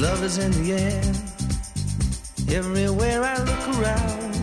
[0.00, 1.02] Love is in the air.
[2.56, 4.34] Everywhere I look around.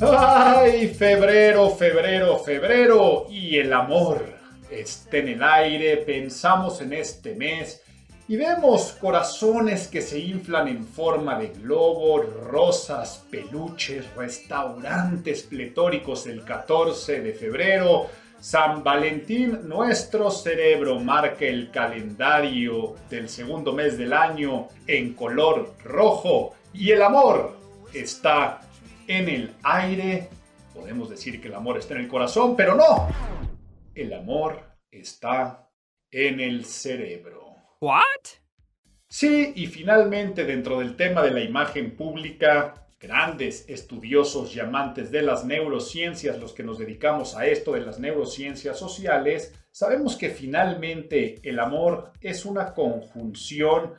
[0.00, 3.26] Ay, febrero, febrero, febrero.
[3.28, 4.24] Y el amor
[4.70, 5.96] está en el aire.
[5.96, 7.82] Pensamos en este mes.
[8.28, 16.44] Y vemos corazones que se inflan en forma de globo, rosas, peluches, restaurantes pletóricos el
[16.44, 18.08] 14 de febrero,
[18.40, 26.54] San Valentín, nuestro cerebro marca el calendario del segundo mes del año en color rojo
[26.72, 27.56] y el amor
[27.92, 28.60] está
[29.08, 30.28] en el aire.
[30.74, 33.08] Podemos decir que el amor está en el corazón, pero no.
[33.94, 35.68] El amor está
[36.10, 37.56] en el cerebro.
[37.80, 38.02] ¿What?
[39.08, 45.22] Sí, y finalmente dentro del tema de la imagen pública, grandes estudiosos y amantes de
[45.22, 51.36] las neurociencias, los que nos dedicamos a esto de las neurociencias sociales, sabemos que finalmente
[51.42, 53.92] el amor es una conjunción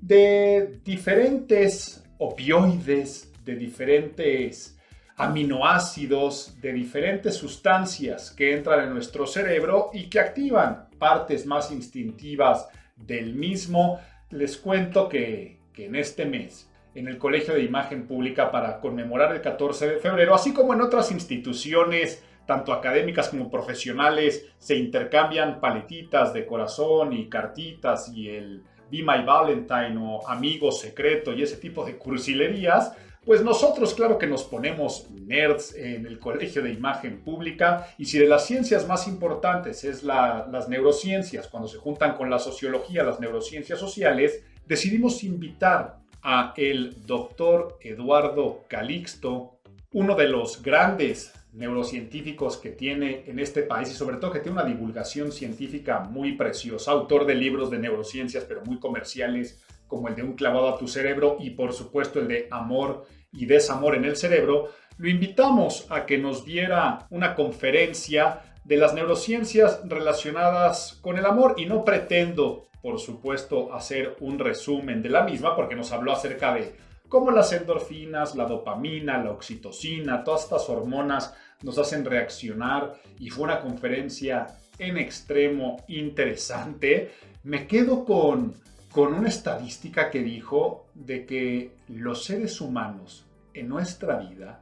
[0.00, 4.76] de diferentes opioides, de diferentes
[5.16, 12.68] aminoácidos, de diferentes sustancias que entran en nuestro cerebro y que activan partes más instintivas
[12.96, 14.00] del mismo.
[14.30, 19.34] Les cuento que, que en este mes en el Colegio de Imagen Pública para conmemorar
[19.34, 25.60] el 14 de febrero, así como en otras instituciones, tanto académicas como profesionales, se intercambian
[25.60, 31.56] paletitas de corazón y cartitas y el Be My Valentine o amigo secreto y ese
[31.56, 37.22] tipo de cursilerías, pues nosotros claro que nos ponemos nerds en el Colegio de Imagen
[37.22, 42.28] Pública y si de las ciencias más importantes es las neurociencias, cuando se juntan con
[42.28, 49.58] la sociología, las neurociencias sociales, decidimos invitar a el doctor Eduardo Calixto,
[49.92, 54.60] uno de los grandes neurocientíficos que tiene en este país y sobre todo que tiene
[54.60, 60.14] una divulgación científica muy preciosa, autor de libros de neurociencias pero muy comerciales como el
[60.14, 64.06] de Un clavado a tu cerebro y por supuesto el de Amor y Desamor en
[64.06, 71.18] el cerebro, lo invitamos a que nos diera una conferencia de las neurociencias relacionadas con
[71.18, 71.54] el amor.
[71.56, 76.52] Y no pretendo por supuesto, hacer un resumen de la misma porque nos habló acerca
[76.52, 76.74] de
[77.08, 83.44] cómo las endorfinas, la dopamina, la oxitocina, todas estas hormonas nos hacen reaccionar y fue
[83.44, 87.12] una conferencia en extremo interesante.
[87.44, 88.54] Me quedo con,
[88.90, 94.60] con una estadística que dijo de que los seres humanos en nuestra vida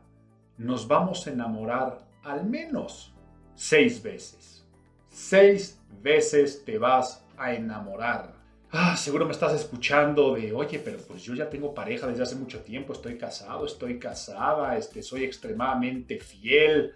[0.59, 3.14] nos vamos a enamorar al menos
[3.54, 4.66] seis veces.
[5.09, 8.33] Seis veces te vas a enamorar.
[8.72, 12.37] Ah, seguro me estás escuchando de, oye, pero pues yo ya tengo pareja desde hace
[12.37, 16.94] mucho tiempo, estoy casado, estoy casada, este, soy extremadamente fiel.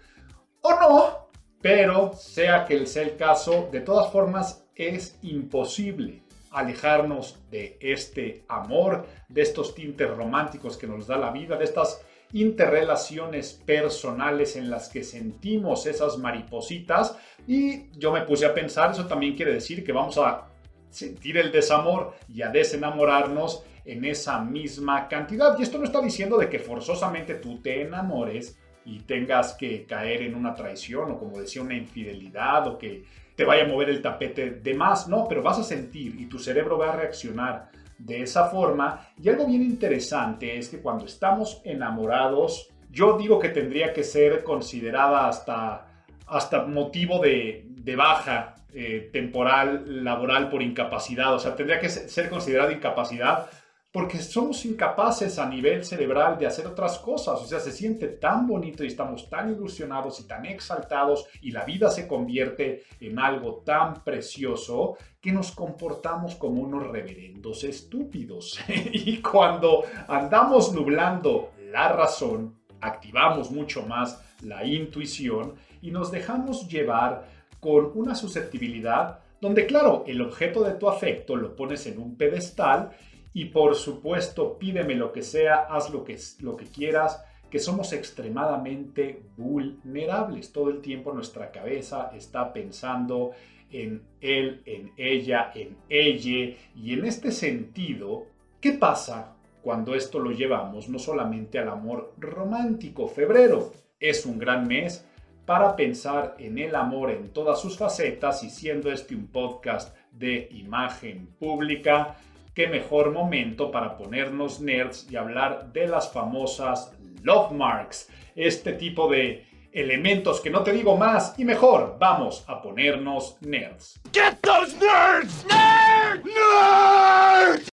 [0.61, 1.29] O no,
[1.61, 9.05] pero sea que sea el caso, de todas formas es imposible alejarnos de este amor,
[9.27, 14.89] de estos tintes románticos que nos da la vida, de estas interrelaciones personales en las
[14.89, 19.91] que sentimos esas maripositas y yo me puse a pensar, eso también quiere decir que
[19.91, 20.47] vamos a
[20.89, 25.57] sentir el desamor y a desenamorarnos en esa misma cantidad.
[25.57, 30.21] Y esto no está diciendo de que forzosamente tú te enamores y tengas que caer
[30.21, 33.03] en una traición o como decía una infidelidad o que
[33.35, 36.39] te vaya a mover el tapete de más, no, pero vas a sentir y tu
[36.39, 39.07] cerebro va a reaccionar de esa forma.
[39.21, 44.43] Y algo bien interesante es que cuando estamos enamorados, yo digo que tendría que ser
[44.43, 45.87] considerada hasta,
[46.27, 47.63] hasta motivo de,
[47.95, 51.33] baja eh, temporal laboral por incapacidad.
[51.33, 53.47] O sea, tendría que ser considerada incapacidad
[53.95, 57.41] porque somos incapaces a nivel cerebral de hacer otras cosas.
[57.41, 61.63] O sea, se siente tan bonito y estamos tan ilusionados y tan exaltados y la
[61.63, 68.59] vida se convierte en algo tan precioso que nos comportamos como unos reverendos estúpidos.
[68.67, 77.29] y cuando andamos nublando la razón, activamos mucho más la intuición y nos dejamos llevar
[77.61, 82.91] con una susceptibilidad donde, claro, el objeto de tu afecto lo pones en un pedestal
[83.35, 87.21] y por supuesto, pídeme lo que sea, haz lo que, lo que quieras,
[87.51, 90.53] que somos extremadamente vulnerables.
[90.53, 93.31] Todo el tiempo nuestra cabeza está pensando
[93.69, 96.55] en él, en ella, en ella.
[96.77, 98.27] Y en este sentido,
[98.61, 103.05] ¿qué pasa cuando esto lo llevamos no solamente al amor romántico?
[103.09, 105.05] Febrero es un gran mes
[105.45, 110.47] para pensar en el amor en todas sus facetas y siendo este un podcast de
[110.51, 112.15] imagen pública,
[112.55, 119.09] qué mejor momento para ponernos nerds y hablar de las famosas love marks, este tipo
[119.09, 123.99] de elementos que no te digo más y mejor, vamos a ponernos nerds.
[124.13, 125.45] Get those nerds!
[125.45, 126.25] Nerds!
[126.25, 127.69] Nerds!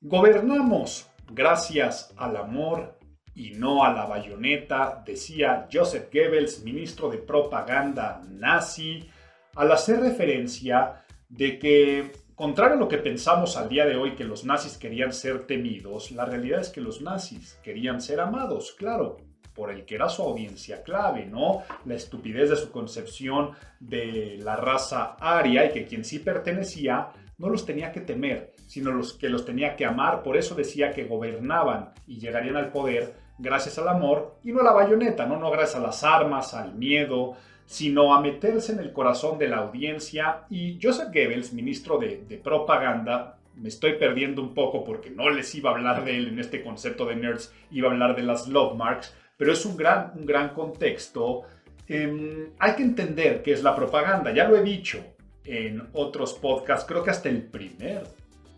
[0.00, 2.98] Gobernamos gracias al amor
[3.36, 9.08] y no a la bayoneta, decía Joseph Goebbels, ministro de propaganda nazi,
[9.54, 14.24] al hacer referencia de que, contrario a lo que pensamos al día de hoy que
[14.24, 19.18] los nazis querían ser temidos, la realidad es que los nazis querían ser amados, claro,
[19.54, 21.62] por el que era su audiencia clave, ¿no?
[21.84, 23.50] La estupidez de su concepción
[23.80, 28.92] de la raza aria y que quien sí pertenecía no los tenía que temer, sino
[28.92, 30.22] los que los tenía que amar.
[30.22, 34.64] Por eso decía que gobernaban y llegarían al poder gracias al amor y no a
[34.64, 35.36] la bayoneta, ¿no?
[35.38, 37.34] No gracias a las armas, al miedo,
[37.72, 40.42] sino a meterse en el corazón de la audiencia.
[40.50, 45.70] Y Joseph Goebbels, ministro de, propaganda, me estoy perdiendo un poco porque no les iba
[45.70, 48.76] a hablar de él en este concepto de nerds, iba a hablar de las love
[48.76, 51.44] marks, pero es un gran, un gran contexto.
[51.88, 55.02] Em, hay que entender qué es la propaganda, ya lo he dicho
[55.42, 58.02] en otros podcasts, creo que hasta el primer.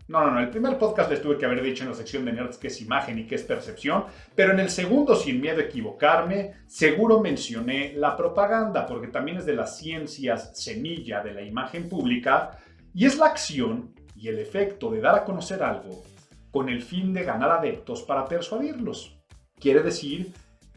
[0.07, 2.33] No, no, no, el primer podcast les tuve que haber dicho en la sección de
[2.33, 4.05] nerds qué es imagen y qué es percepción,
[4.35, 9.47] pero en el segundo, sin miedo a equivocarme, seguro mencioné la propaganda, porque también es
[9.47, 12.59] de las ciencias semilla de la imagen pública
[12.93, 16.03] y es la acción y el efecto de dar a conocer algo
[16.51, 19.17] con el fin de ganar adeptos para persuadirlos.
[19.59, 20.31] Quiere decir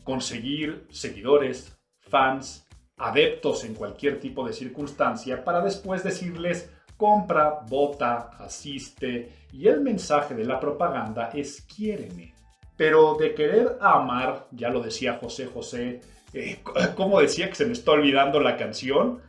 [0.05, 2.67] conseguir seguidores, fans,
[2.97, 10.35] adeptos en cualquier tipo de circunstancia para después decirles compra, vota, asiste y el mensaje
[10.35, 12.35] de la propaganda es quiéreme.
[12.77, 16.01] Pero de querer amar, ya lo decía José José,
[16.35, 16.61] eh,
[16.95, 19.23] como decía que se me está olvidando la canción,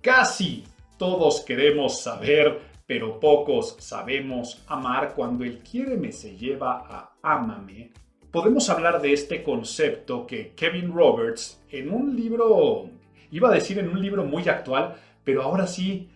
[0.00, 0.64] casi
[0.96, 7.92] todos queremos saber, pero pocos sabemos amar cuando el quiéreme se lleva a ámame
[8.30, 12.90] podemos hablar de este concepto que Kevin Roberts en un libro,
[13.30, 14.94] iba a decir en un libro muy actual,
[15.24, 16.08] pero ahora sí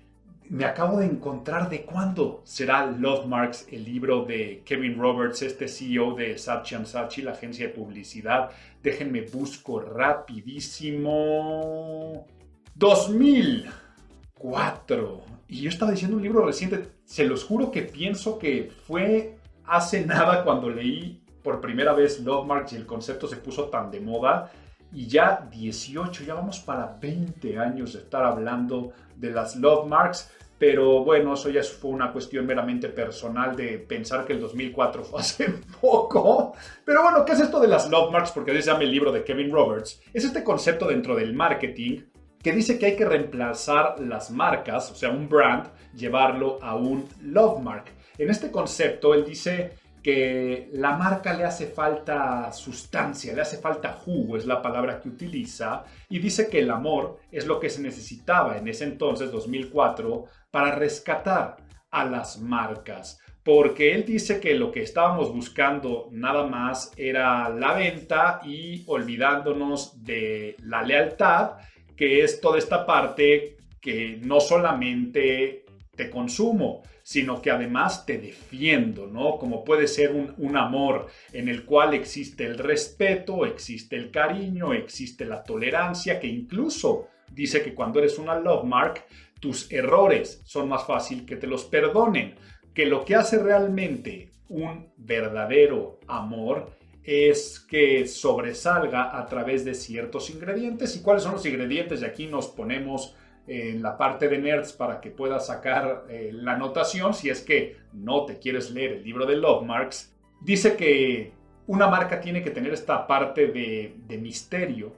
[0.53, 5.67] me acabo de encontrar de cuándo será Love Marks, el libro de Kevin Roberts, este
[5.67, 8.51] CEO de Saatchi Saatchi, la agencia de publicidad.
[8.83, 12.27] Déjenme busco rapidísimo.
[12.75, 15.23] 2004.
[15.49, 20.05] Y yo estaba diciendo un libro reciente, se los juro que pienso que fue hace
[20.05, 24.01] nada cuando leí por primera vez Love Marks y el concepto se puso tan de
[24.01, 24.53] moda.
[24.93, 30.31] Y ya 18, ya vamos para 20 años de estar hablando de las Love Marks.
[30.63, 35.19] Pero bueno, eso ya fue una cuestión meramente personal de pensar que el 2004 fue
[35.19, 35.47] hace
[35.81, 36.55] poco.
[36.85, 38.31] Pero bueno, ¿qué es esto de las Love Marks?
[38.31, 40.01] Porque se llama el libro de Kevin Roberts.
[40.15, 42.03] Es este concepto dentro del marketing
[42.41, 45.67] que dice que hay que reemplazar las marcas, o sea, un brand,
[45.97, 47.87] llevarlo a un love mark.
[48.17, 53.93] En este concepto, él dice que la marca le hace falta sustancia, le hace falta
[53.93, 57.81] jugo, es la palabra que utiliza, y dice que el amor es lo que se
[57.81, 61.57] necesitaba en ese entonces, 2004, para rescatar
[61.91, 63.19] a las marcas.
[63.43, 70.05] Porque él dice que lo que estábamos buscando nada más era la venta y olvidándonos
[70.05, 71.55] de la lealtad,
[71.97, 75.65] que es toda esta parte que no solamente
[75.97, 79.37] te consumo, sino que además te defiendo, ¿no?
[79.39, 85.25] Como puede ser un, amor en el cual existe el respeto, existe el cariño, existe
[85.25, 89.05] la tolerancia, que incluso dice que cuando eres una love mark,
[89.43, 92.37] tus errores son más fácil que te los perdonen,
[92.73, 96.71] que lo que hace realmente un verdadero amor
[97.03, 100.95] es que sobresalga a través de ciertos ingredientes.
[100.95, 102.01] ¿Y cuáles son los ingredientes?
[102.01, 103.17] Y aquí nos ponemos
[103.49, 107.79] en la parte de nerds para que puedas sacar eh, la anotación si es que
[107.93, 110.15] no te quieres leer el libro de Love Marks.
[110.41, 111.33] Dice que
[111.67, 114.93] una marca tiene que tener esta parte de, misterio,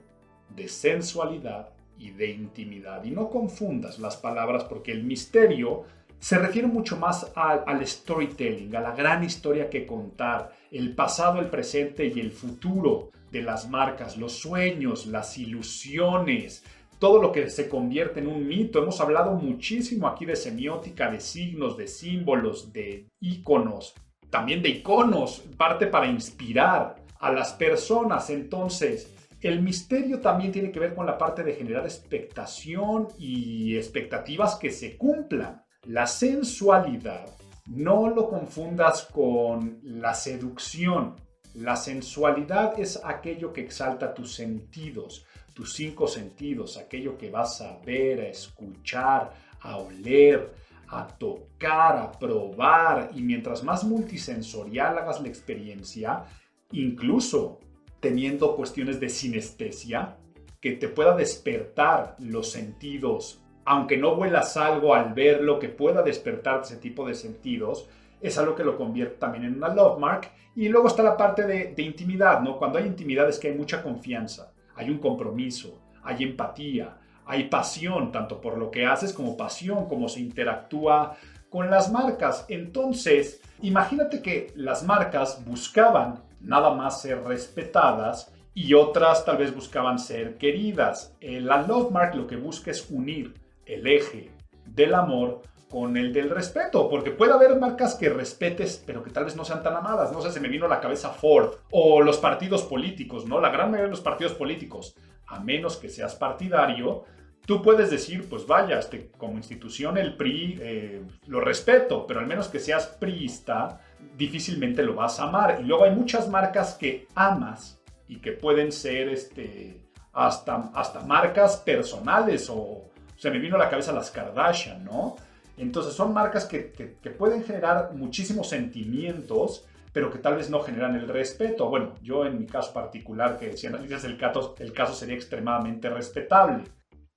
[0.55, 3.03] de sensualidad y de intimidad.
[3.03, 5.83] Y no confundas las palabras porque el misterio
[6.19, 11.49] se refiere mucho más al storytelling, a la gran historia que contar, el pasado, el
[11.49, 16.63] presente y el futuro de las marcas, los sueños, las ilusiones,
[16.99, 18.81] todo lo que se convierte en un mito.
[18.81, 23.93] Hemos hablado muchísimo aquí de semiótica, de signos, de símbolos, de iconos,
[24.29, 28.29] también de iconos, parte para inspirar a las personas.
[28.29, 29.14] Entonces,
[29.47, 34.71] el misterio también tiene que ver con la parte de generar expectación y expectativas que
[34.71, 35.63] se cumplan.
[35.83, 37.27] La sensualidad,
[37.67, 41.15] no lo confundas con la seducción.
[41.53, 47.77] La sensualidad es aquello que exalta tus sentidos, tus cinco sentidos, aquello que vas a
[47.85, 50.53] ver, a escuchar, a oler,
[50.87, 53.11] a tocar, a probar.
[53.13, 56.23] Y mientras más multisensorial hagas la experiencia,
[56.71, 57.59] incluso
[57.99, 60.17] teniendo cuestiones de sinestesia,
[60.61, 66.61] que te pueda despertar los sentidos, aunque no vuelas algo al verlo, que pueda despertar
[66.61, 67.87] ese tipo de sentidos,
[68.21, 70.29] es algo que lo convierte también en una love mark.
[70.55, 72.57] Y luego está la parte de, de intimidad, ¿no?
[72.57, 78.11] Cuando hay intimidad es que hay mucha confianza, hay un compromiso, hay empatía, hay pasión,
[78.11, 81.17] tanto por lo que haces como pasión, como se interactúa
[81.49, 82.45] con las marcas.
[82.49, 89.99] Entonces, imagínate que las marcas buscaban nada más ser respetadas y otras tal vez buscaban
[89.99, 91.15] ser queridas.
[91.19, 93.33] Eh, la Love Mark lo que busca es unir
[93.65, 94.31] el eje
[94.65, 99.25] del amor con el del respeto, porque puede haber marcas que respetes, pero que tal
[99.25, 100.11] vez no sean tan amadas.
[100.11, 103.41] No sé, se me vino a la cabeza Ford o los partidos políticos, ¿no?
[103.41, 104.95] La gran mayoría de los partidos políticos,
[105.27, 107.03] a menos que seas partidario,
[107.45, 112.27] tú puedes decir, pues vaya, este, como institución el PRI eh, lo respeto, pero al
[112.27, 113.81] menos que seas priista,
[114.17, 115.57] difícilmente lo vas a amar.
[115.61, 119.81] Y luego hay muchas marcas que amas y que pueden ser este,
[120.13, 125.15] hasta, hasta marcas personales o se me vino a la cabeza las Kardashian, ¿no?
[125.57, 130.95] Entonces son marcas que, que, pueden generar muchísimos sentimientos, pero que tal vez no generan
[130.95, 131.69] el respeto.
[131.69, 135.89] Bueno, yo en mi caso particular, que si analizas el caso, el caso sería extremadamente
[135.89, 136.65] respetable.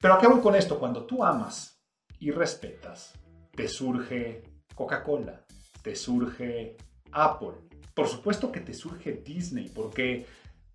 [0.01, 0.79] Pero ¿a qué voy con esto?
[0.79, 1.81] Cuando tú amas
[2.21, 3.13] y respetas,
[3.57, 5.45] te surge Coca-Cola,
[5.83, 6.77] te surge
[7.13, 7.55] Apple.
[7.95, 10.27] Por supuesto que te surge Disney, porque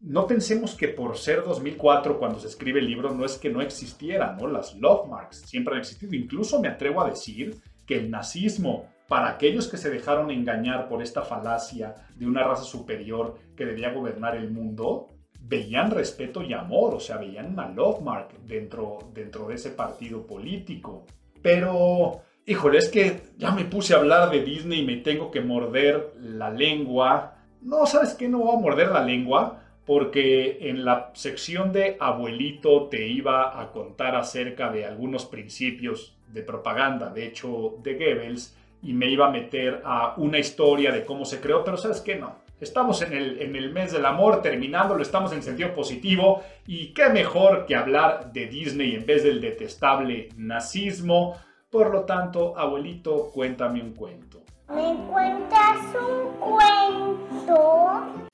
[0.04, 3.62] no pensemos que por ser 2004 cuando se escribe el libro no es que no
[3.62, 4.48] existieran, ¿no?
[4.48, 6.14] Las love marks siempre han existido.
[6.14, 11.02] Incluso me atrevo a decir que el nazismo, para aquellos que se dejaron engañar por
[11.02, 15.10] esta falacia de una raza superior que debía gobernar el mundo,
[15.40, 20.26] veían respeto y amor, o sea, veían una love mark dentro, dentro de ese partido
[20.28, 21.06] político.
[21.42, 25.40] Pero Híjole, es que ya me puse a hablar de Disney y me tengo que
[25.40, 27.38] morder la lengua.
[27.62, 28.28] No, ¿sabes qué?
[28.28, 33.72] No voy a morder la lengua porque en la sección de abuelito te iba a
[33.72, 39.32] contar acerca de algunos principios de propaganda, de hecho, de Goebbels, y me iba a
[39.32, 42.16] meter a una historia de cómo se creó, pero ¿sabes qué?
[42.16, 42.44] No.
[42.60, 47.10] Estamos en el, en el mes del amor, terminándolo, estamos en sentido positivo, y qué
[47.10, 51.38] mejor que hablar de Disney en vez del detestable nazismo.
[51.74, 54.44] Por lo tanto, abuelito, cuéntame un cuento.
[54.70, 58.28] ¿Me cuentas un cuento?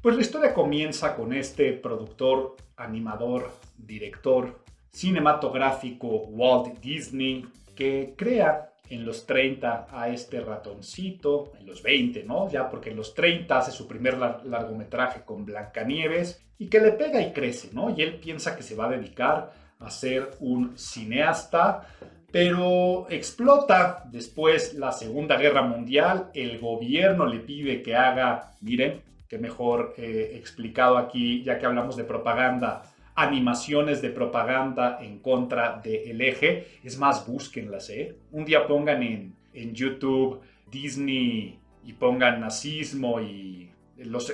[0.00, 4.62] Pues la historia comienza con este productor, animador, director
[4.92, 12.48] cinematográfico Walt Disney que crea en los 30 a este ratoncito, en los 20, ¿no?
[12.48, 17.20] Ya porque en los 30 hace su primer largometraje con Blancanieves y que le pega
[17.20, 17.90] y crece, ¿no?
[17.90, 21.88] Y él piensa que se va a dedicar a ser un cineasta
[22.36, 29.38] pero explota después la Segunda Guerra Mundial, el gobierno le pide que haga, miren, que
[29.38, 32.82] mejor eh, explicado aquí, ya que hablamos de propaganda,
[33.14, 36.66] animaciones de propaganda en contra del eje.
[36.84, 38.18] Es más, búsquenlas, ¿eh?
[38.32, 43.70] Un día pongan en, en YouTube Disney y pongan nazismo y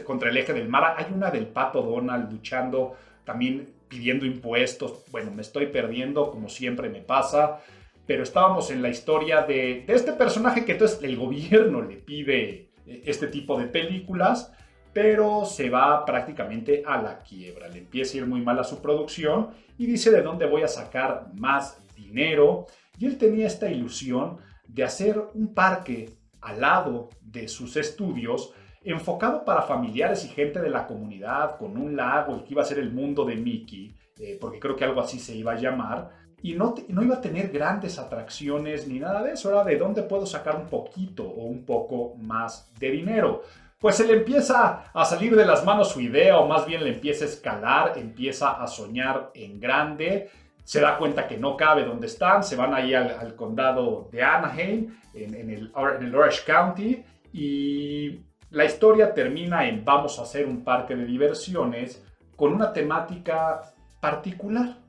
[0.05, 0.97] contra el eje del mar.
[0.99, 5.05] Hay una del pato Donald luchando, también pidiendo impuestos.
[5.13, 7.61] Bueno, me estoy perdiendo, como siempre me pasa
[8.07, 13.03] pero estábamos en la historia de, este personaje que entonces el gobierno le pide eh,
[13.07, 14.53] este tipo de películas,
[14.93, 17.69] pero se va prácticamente a la quiebra.
[17.69, 20.69] Le empieza a ir muy mal a su producción y dice de dónde voy a
[20.69, 22.67] sacar más dinero.
[22.99, 28.53] Y él tenía esta ilusión de hacer un parque al lado de sus estudios
[28.85, 32.67] enfocado para familiares y gente de la comunidad, con un lago y que iba a
[32.67, 36.22] ser el mundo de Mickey, eh, porque creo que algo así se iba a llamar
[36.43, 40.27] y no, iba a tener grandes atracciones ni nada de eso, era de dónde puedo
[40.27, 43.43] sacar un poquito o un poco más de dinero.
[43.79, 46.91] Pues se le empieza a salir de las manos su idea o más bien le
[46.91, 50.31] empieza a escalar, empieza a soñar en grande,
[50.65, 54.97] se da cuenta que no cabe donde están, se van ahí al, condado de Anaheim,
[55.15, 58.21] en, el, en el Orange County, y
[58.51, 62.05] la historia termina en vamos a hacer un parque de diversiones
[62.37, 63.63] con una temática
[64.01, 64.82] particular.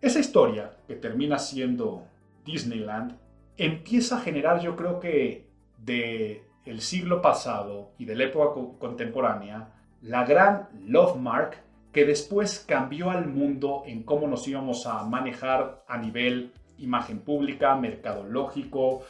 [0.00, 2.04] Esa historia, que termina siendo
[2.44, 3.16] Disneyland,
[3.56, 9.72] empieza a generar, yo creo que de el siglo pasado y de la época contemporánea,
[10.02, 11.56] la gran Love Mark
[11.92, 17.74] que después cambió al mundo en cómo nos íbamos a manejar a nivel imagen pública,
[17.74, 19.02] mercadológico,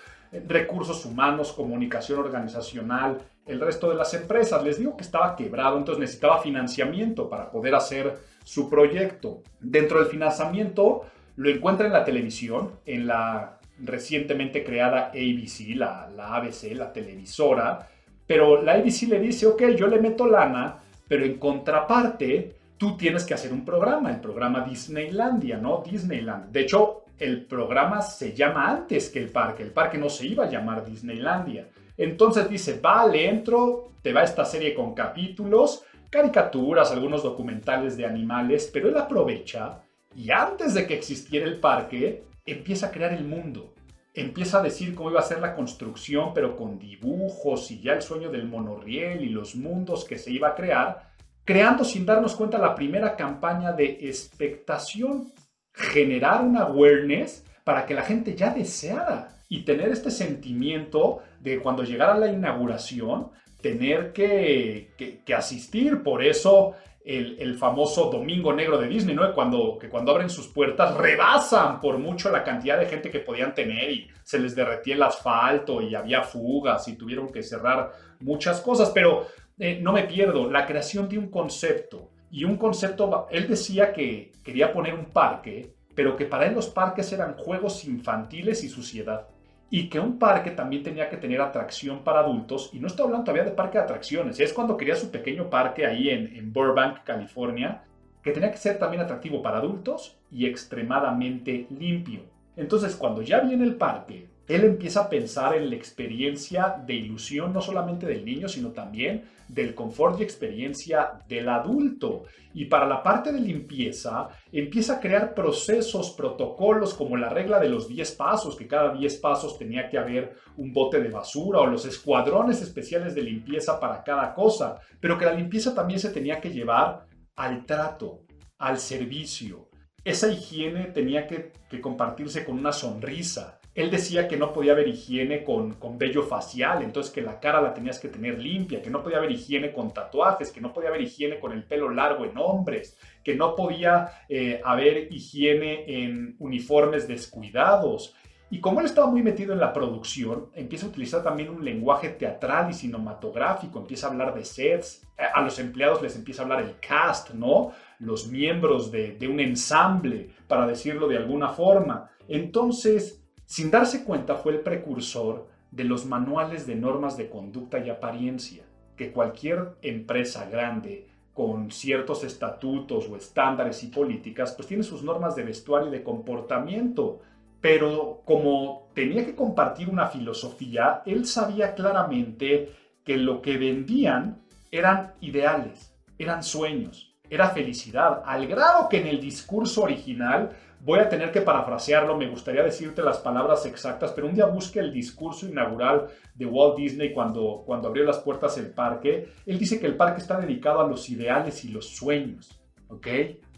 [0.47, 4.63] recursos humanos, comunicación organizacional, el resto de las empresas.
[4.63, 9.43] Les digo que estaba quebrado, entonces necesitaba financiamiento para poder hacer su proyecto.
[9.61, 11.05] Dentro del financiamiento
[11.37, 17.89] lo encuentra en la televisión, en la recientemente creada ABC, la, la ABC, la televisora,
[18.27, 23.25] pero la ABC le dice, ok, yo le meto lana, pero en contraparte, tú tienes
[23.25, 25.83] que hacer un programa, el programa Disneylandia, ¿no?
[25.85, 26.53] Disneyland.
[26.53, 29.63] De hecho, el programa se llama antes que el parque.
[29.63, 31.69] El parque no se iba a llamar Disneylandia.
[31.97, 38.71] Entonces dice, vale, entro, te va esta serie con capítulos, caricaturas, algunos documentales de animales,
[38.73, 39.81] pero él aprovecha
[40.15, 43.75] y antes de que existiera el parque, empieza a crear el mundo.
[44.15, 48.03] Empieza a decir cómo iba a ser la construcción, pero con dibujos y ya el
[48.03, 51.13] sueño del monorriel y los mundos que se iba a crear,
[51.45, 55.33] creando sin darnos cuenta la primera campaña de expectación
[55.73, 61.83] generar una awareness para que la gente ya deseara y tener este sentimiento de cuando
[61.83, 64.91] llegara la inauguración, tener que,
[65.37, 66.03] asistir.
[66.03, 69.33] Por eso el, famoso Domingo Negro de Disney, ¿no?
[69.35, 73.55] Cuando, que cuando abren sus puertas rebasan por mucho la cantidad de gente que podían
[73.55, 78.61] tener y se les derretía el asfalto y había fugas y tuvieron que cerrar muchas
[78.61, 78.91] cosas.
[78.91, 79.27] Pero
[79.59, 84.33] eh, no me pierdo, la creación de un concepto y un concepto, él decía que
[84.45, 89.27] quería poner un parque, pero que para él los parques eran juegos infantiles y suciedad.
[89.71, 92.71] Y que un parque también tenía que tener atracción para adultos.
[92.73, 94.41] Y no estoy hablando todavía de parque de atracciones.
[94.41, 97.85] Es cuando quería su pequeño parque ahí en, en Burbank, California,
[98.23, 102.23] que tenía que ser también atractivo para adultos y extremadamente limpio.
[102.57, 107.53] Entonces, cuando ya viene el parque, él empieza a pensar en la experiencia de ilusión
[107.53, 112.25] no solamente del niño, sino también del confort y experiencia del adulto.
[112.55, 117.69] Y para la parte de limpieza, empieza a crear procesos, protocolos como la regla de
[117.69, 121.67] los 10 pasos, que cada 10 pasos tenía que haber un bote de basura o
[121.67, 126.41] los escuadrones especiales de limpieza para cada cosa, pero que la limpieza también se tenía
[126.41, 128.23] que llevar al trato,
[128.59, 129.69] al servicio.
[130.05, 134.89] Esa higiene tenía que, que compartirse con una sonrisa, él decía que no podía haber
[134.89, 138.91] higiene con, con vello facial, entonces que la cara la tenías que tener limpia, que
[138.91, 142.25] no podía haber higiene con tatuajes, que no podía haber higiene con el pelo largo
[142.25, 148.17] en hombres, que no podía eh, haber higiene en uniformes descuidados.
[148.51, 152.09] Y como él estaba muy metido en la producción, empieza a utilizar también un lenguaje
[152.09, 156.63] teatral y cinematográfico, empieza a hablar de sets, a los empleados les empieza a hablar
[156.63, 157.71] el cast, ¿no?
[158.01, 162.11] Los miembros de, de un ensamble, para decirlo de alguna forma.
[162.27, 167.89] Entonces, sin darse cuenta fue el precursor de los manuales de normas de conducta y
[167.89, 168.63] apariencia,
[168.95, 175.35] que cualquier empresa grande con ciertos estatutos o estándares y políticas, pues tiene sus normas
[175.35, 177.21] de vestuario y de comportamiento.
[177.63, 185.15] Pero como tenía que compartir una filosofía, él sabía claramente que lo que vendían eran
[185.23, 190.51] ideales, eran sueños, era felicidad, al grado que en el discurso original
[190.81, 194.79] Voy a tener que parafrasearlo, me gustaría decirte las palabras exactas, pero un día busque
[194.79, 199.29] el discurso inaugural de Walt Disney cuando, cuando abrió las puertas del parque.
[199.45, 203.07] Él dice que el parque está dedicado a los ideales y los sueños, ¿ok?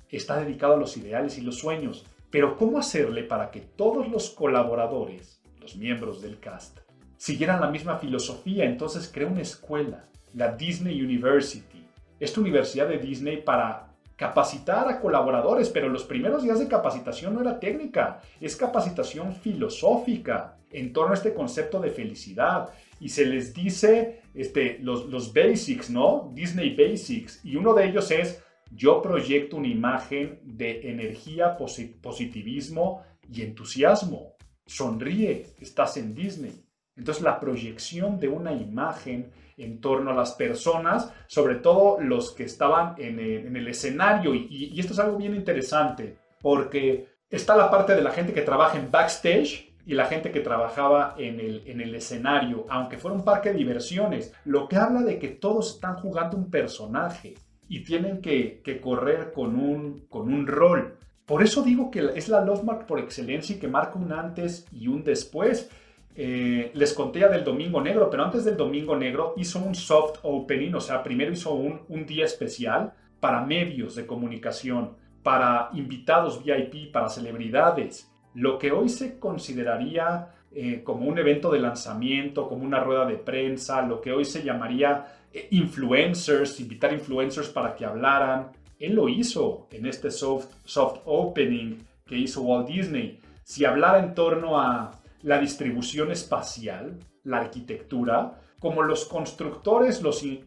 [0.09, 2.07] Está dedicado a los ideales y los sueños.
[2.31, 6.79] Pero ¿cómo hacerle para que todos los colaboradores, los miembros del cast,
[7.19, 8.65] siguieran la misma filosofía?
[8.65, 11.87] Entonces creó una escuela, la Disney University.
[12.19, 13.89] Esta universidad de Disney para
[14.21, 20.59] capacitar a colaboradores, pero los primeros días de capacitación no era técnica, es capacitación filosófica
[20.71, 22.69] en torno a este concepto de felicidad.
[23.01, 26.31] Y se les dice este, los, los basics, ¿no?
[26.35, 27.43] Disney Basics.
[27.43, 34.35] Y uno de ellos es, yo proyecto una imagen de energía, positivismo y entusiasmo.
[34.67, 36.63] Sonríe, estás en Disney.
[36.95, 39.31] Entonces la proyección de una imagen
[39.62, 44.35] en torno a las personas, sobre todo los que estaban en el, escenario.
[44.35, 48.79] Y, esto es algo bien interesante, porque está la parte de la gente que trabaja
[48.79, 53.25] en backstage y la gente que trabajaba en el, en el escenario, aunque fuera un
[53.25, 57.35] parque de diversiones, lo que habla de que todos están jugando un personaje
[57.68, 60.99] y tienen que, que correr con un, con un rol.
[61.31, 64.66] Por eso digo que es la Love Mark por excelencia y que marca un antes
[64.73, 65.70] y un después.
[66.16, 70.18] Eh, les conté ya del Domingo Negro, pero antes del Domingo Negro hizo un soft
[70.23, 76.90] opening, o sea, primero hizo un, día especial para medios de comunicación, para invitados VIP,
[76.92, 82.81] para celebridades, lo que hoy se consideraría eh, como un evento de lanzamiento, como una
[82.81, 88.51] rueda de prensa, lo que hoy se llamaría eh, influencers, invitar influencers para que hablaran.
[88.79, 93.20] Él lo hizo en este soft, soft opening que hizo Walt Disney.
[93.44, 100.45] Si hablara en torno a la distribución espacial, la arquitectura, como los constructores, los, y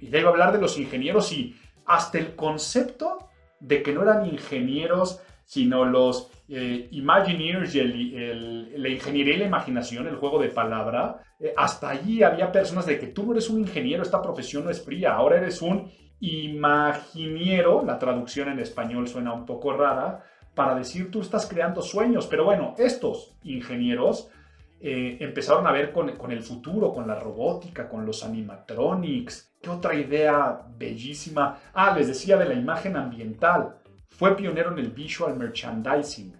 [0.00, 3.28] ya iba a hablar de los ingenieros y hasta el concepto
[3.60, 10.06] de que no eran ingenieros, sino los eh, Imagineers y la ingeniería y la imaginación,
[10.06, 11.22] el juego de palabra.
[11.40, 14.70] Eh, hasta allí había personas de que tú no eres un ingeniero, esta profesión no
[14.70, 15.90] es fría, ahora eres un
[16.20, 20.24] imaginiero, la traducción en español suena un poco rara,
[20.58, 24.28] para decir tú estás creando sueños, pero bueno, estos ingenieros
[24.80, 29.54] eh, empezaron a ver con, con, el futuro, con la robótica, con los animatronics.
[29.62, 31.60] ¿Qué otra idea bellísima?
[31.72, 33.76] Ah, les decía de la imagen ambiental.
[34.08, 36.34] Fue pionero en el visual merchandising.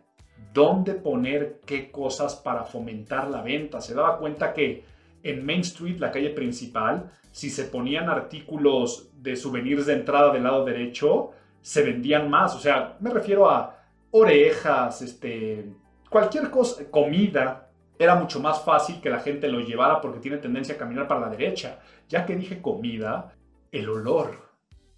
[0.52, 3.80] ¿Dónde poner qué cosas para fomentar la venta?
[3.80, 4.82] Se daba cuenta que
[5.22, 10.42] en Main Street, la calle principal, si se ponían artículos de souvenirs de entrada del
[10.42, 12.56] lado derecho, se vendían más.
[12.56, 13.77] O sea, me refiero a
[14.10, 15.72] orejas, este,
[16.08, 20.74] cualquier cosa, comida, era mucho más fácil que la gente lo llevara porque tiene tendencia
[20.74, 21.80] a caminar para la derecha.
[22.08, 23.34] Ya que dije comida,
[23.72, 24.48] el olor.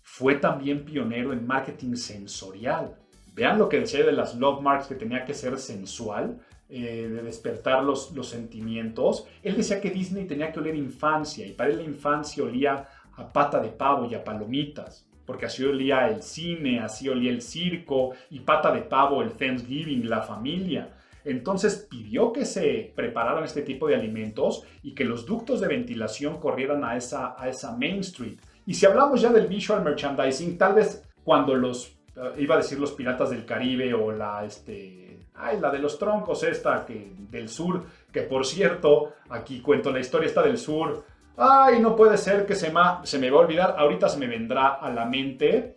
[0.03, 2.99] Fue también pionero en marketing sensorial.
[3.33, 7.23] Vean lo que decía de las love marks que tenía que ser sensual, eh, de
[7.23, 9.27] despertar los, los sentimientos.
[9.43, 13.33] Él decía que Disney tenía que oler infancia y para él la infancia olía a
[13.33, 18.13] pata de pavo y a palomitas porque así olía el cine, así olía el circo
[18.31, 20.95] y pata de pavo, el Thanksgiving, la familia.
[21.25, 26.39] Entonces pidió que se prepararan este tipo de alimentos y que los ductos de ventilación
[26.39, 28.39] corrieran a esa, a esa Main Street.
[28.67, 32.79] Y si hablamos ya del visual merchandising, tal vez cuando los, eh, iba a decir
[32.79, 37.49] los piratas del Caribe o la, este, ay, la de los troncos esta que, del
[37.49, 41.05] sur, que por cierto, aquí cuento la historia esta del sur,
[41.41, 42.73] ay, no puede ser que se,
[43.05, 45.77] se me va a olvidar, ahorita se me vendrá a la mente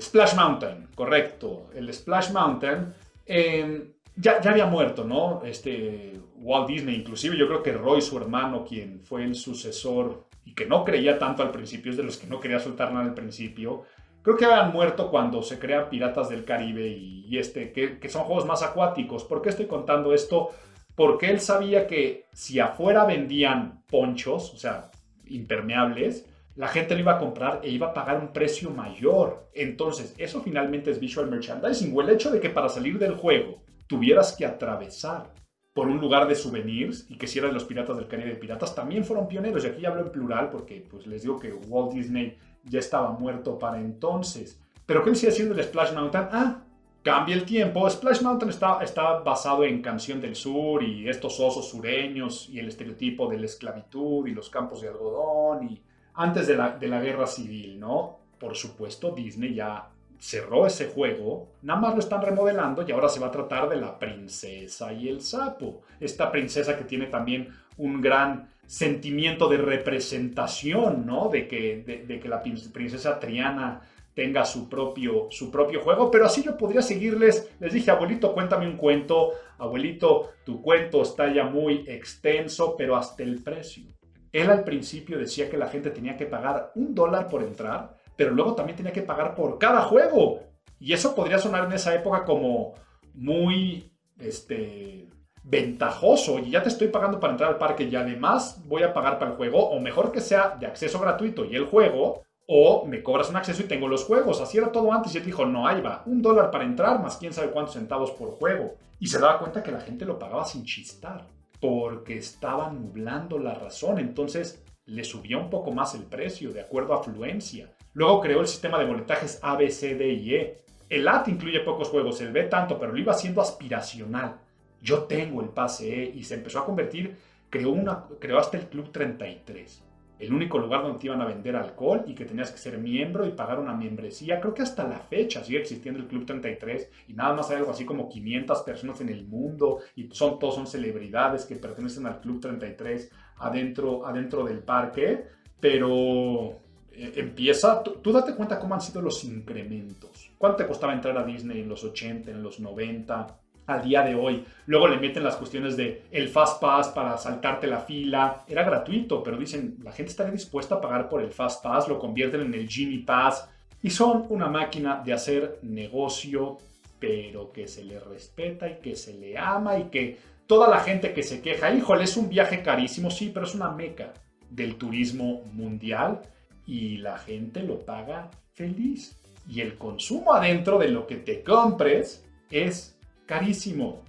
[0.00, 2.94] Splash Mountain, correcto, el Splash Mountain.
[3.26, 5.42] Eh, ya, ya había muerto, ¿no?
[5.44, 10.54] Este, Walt Disney, inclusive yo creo que Roy, su hermano, quien fue el sucesor y
[10.54, 13.14] que no creía tanto al principio, es de los que no quería soltar nada al
[13.14, 13.84] principio,
[14.22, 18.24] creo que habían muerto cuando se crean Piratas del Caribe y, este, que, que, son
[18.24, 19.24] juegos más acuáticos.
[19.24, 20.50] ¿Por qué estoy contando esto?
[20.94, 24.90] Porque él sabía que si afuera vendían ponchos, o sea,
[25.34, 29.48] impermeables, la gente lo iba a comprar e iba a pagar un precio mayor.
[29.54, 33.62] Entonces, eso finalmente es visual merchandising, o el hecho de que para salir del juego
[33.86, 35.32] tuvieras que atravesar
[35.72, 38.74] por un lugar de souvenirs y que si eran los piratas del Caribe de piratas,
[38.74, 39.64] también fueron pioneros.
[39.64, 43.58] Y aquí hablo en plural porque pues les digo que Walt Disney ya estaba muerto
[43.58, 44.60] para entonces.
[44.84, 46.28] Pero ¿qué sigue haciendo el Splash Mountain?
[46.30, 46.64] Ah,
[47.02, 47.88] cambia el tiempo.
[47.88, 52.68] Splash Mountain está, está basado en Canción del Sur y estos osos sureños y el
[52.68, 55.82] estereotipo de la esclavitud y los campos de algodón y
[56.14, 58.18] antes de la, de la guerra civil, ¿no?
[58.38, 59.88] Por supuesto, Disney ya
[60.18, 63.76] cerró ese juego, nada más lo están remodelando y ahora se va a tratar de
[63.76, 65.82] la princesa y el sapo.
[65.98, 71.28] Esta princesa que tiene también un gran sentimiento de representación, ¿no?
[71.28, 73.80] De que, de, que la princesa Triana
[74.14, 77.50] tenga su propio, su propio juego, pero así yo podría seguirles.
[77.60, 79.30] Les dije, abuelito, cuéntame un cuento.
[79.58, 83.84] Abuelito, tu cuento está ya muy extenso, pero hasta el precio.
[84.32, 88.34] Él al principio decía que la gente tenía que pagar un dólar por entrar pero
[88.34, 90.40] luego también tenía que pagar por cada juego.
[90.78, 92.74] Y eso podría sonar en esa época como
[93.14, 95.08] muy este,
[95.42, 96.38] ventajoso.
[96.38, 99.32] Y ya te estoy pagando para entrar al parque y además voy a pagar para
[99.32, 99.70] el juego.
[99.70, 102.22] O mejor que sea de acceso gratuito y el juego.
[102.54, 104.42] O me cobras un acceso y tengo los juegos.
[104.42, 105.14] Así era todo antes.
[105.14, 106.02] Y él dijo, no, ahí va.
[106.04, 108.74] Un dólar para entrar más quién sabe cuántos centavos por juego.
[109.00, 111.26] Y se daba cuenta que la gente lo pagaba sin chistar.
[111.62, 113.98] Porque estaba nublando la razón.
[113.98, 117.72] Entonces le subía un poco más el precio de acuerdo a afluencia.
[117.94, 120.64] Luego creó el sistema de boletajes A, B, C, D y E.
[120.90, 124.36] El AT incluye pocos juegos, el B tanto, pero lo iba haciendo aspiracional.
[124.82, 127.16] Yo tengo el pase E y se empezó a convertir,
[127.48, 129.84] creó, una, creó hasta el Club 33.
[130.22, 133.26] El único lugar donde te iban a vender alcohol y que tenías que ser miembro
[133.26, 134.40] y pagar una membresía.
[134.40, 137.72] Creo que hasta la fecha sigue existiendo el Club 33 y nada más hay algo
[137.72, 142.20] así como 500 personas en el mundo y son, todos son celebridades que pertenecen al
[142.20, 145.24] Club 33 adentro, adentro del parque.
[145.58, 146.52] Pero
[146.92, 150.30] eh, empieza, tú, date cuenta cómo han sido los incrementos.
[150.38, 153.40] ¿Cuánto te costaba entrar a Disney en los 80, en los 90?
[153.72, 154.44] Al día de hoy.
[154.66, 158.44] Luego le meten las cuestiones de el Fast Pass para saltarte la fila.
[158.46, 161.98] Era gratuito, pero dicen, la gente está dispuesta a pagar por el Fast Pass, lo
[161.98, 163.48] convierten en el Genie Pass
[163.82, 166.58] y son una máquina de hacer negocio,
[166.98, 171.12] pero que se le respeta y que se le ama y que toda la gente
[171.12, 174.12] que se queja, híjole, es un viaje carísimo, sí, pero es una meca
[174.50, 176.22] del turismo mundial
[176.66, 179.16] y la gente lo paga feliz.
[179.48, 184.02] Y el consumo adentro de lo que te compres es carísimo,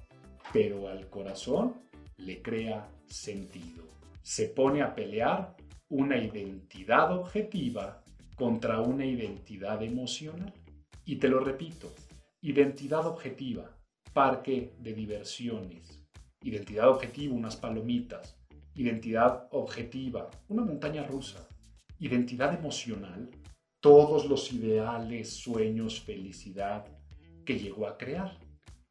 [0.51, 1.81] pero al corazón
[2.17, 3.83] le crea sentido.
[4.21, 5.55] Se pone a pelear
[5.89, 8.03] una identidad objetiva
[8.35, 10.53] contra una identidad emocional.
[11.05, 11.93] Y te lo repito,
[12.41, 13.77] identidad objetiva,
[14.13, 16.01] parque de diversiones.
[16.41, 18.37] Identidad objetiva, unas palomitas.
[18.75, 21.47] Identidad objetiva, una montaña rusa.
[21.99, 23.29] Identidad emocional,
[23.79, 26.85] todos los ideales, sueños, felicidad
[27.45, 28.37] que llegó a crear.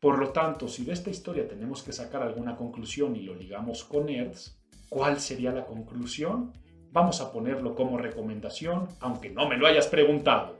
[0.02, 3.84] Por lo tanto, si de esta historia tenemos que sacar alguna conclusión y lo ligamos
[3.84, 6.50] con ERTS, ¿cuál sería la conclusión?
[6.90, 10.58] Vamos a ponerlo como recomendación, aunque no me lo hayas preguntado.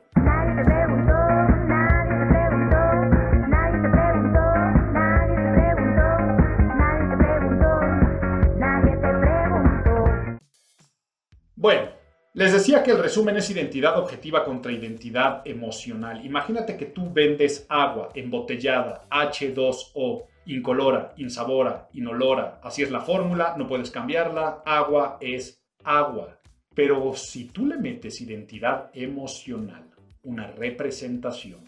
[11.57, 11.92] Bueno,
[12.35, 16.25] les decía que el resumen es identidad objetiva contra identidad emocional.
[16.25, 22.59] Imagínate que tú vendes agua embotellada, H2O, incolora, insabora, inolora.
[22.63, 24.63] Así es la fórmula, no puedes cambiarla.
[24.65, 26.39] Agua es agua.
[26.75, 29.91] Pero si tú le metes identidad emocional,
[30.23, 31.61] una representación,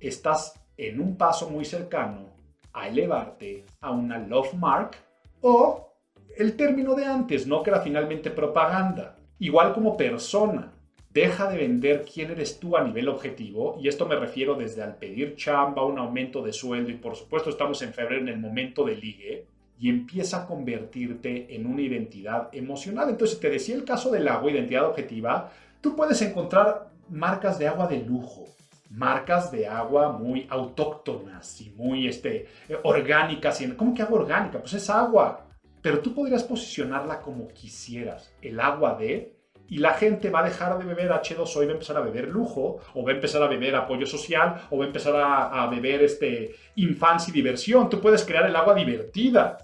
[0.00, 2.30] estás en un paso muy cercano
[2.72, 4.96] a elevarte a una love mark
[5.42, 5.92] o
[6.38, 10.72] el término de antes, no que era finalmente propaganda Igual como persona,
[11.10, 14.96] deja de vender quién eres tú a nivel objetivo, y esto me refiero desde al
[14.96, 18.84] pedir chamba, un aumento de sueldo, y por supuesto estamos en febrero en el momento
[18.84, 19.46] de ligue,
[19.78, 23.10] y empieza a convertirte en una identidad emocional.
[23.10, 27.86] Entonces, te decía el caso del agua, identidad objetiva, tú puedes encontrar marcas de agua
[27.86, 28.46] de lujo,
[28.90, 32.46] marcas de agua muy autóctonas y muy este,
[32.82, 33.62] orgánicas.
[33.76, 34.60] ¿Cómo que agua orgánica?
[34.60, 35.46] Pues es agua
[35.86, 39.36] pero tú podrías posicionarla como quisieras, el agua de,
[39.68, 42.26] y la gente va a dejar de beber H2O y va a empezar a beber
[42.26, 46.02] lujo, o va a empezar a beber apoyo social, o va a empezar a, beber
[46.02, 47.88] este, infancia y diversión.
[47.88, 49.58] Tú puedes crear el agua divertida.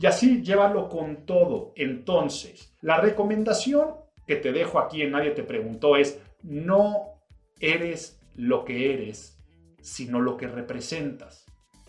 [0.00, 1.72] Y así llévalo con todo.
[1.74, 3.96] Entonces, la recomendación
[4.28, 7.20] que te dejo aquí en Nadie te preguntó es, no
[7.58, 9.42] eres lo que eres,
[9.82, 11.46] sino lo que representas.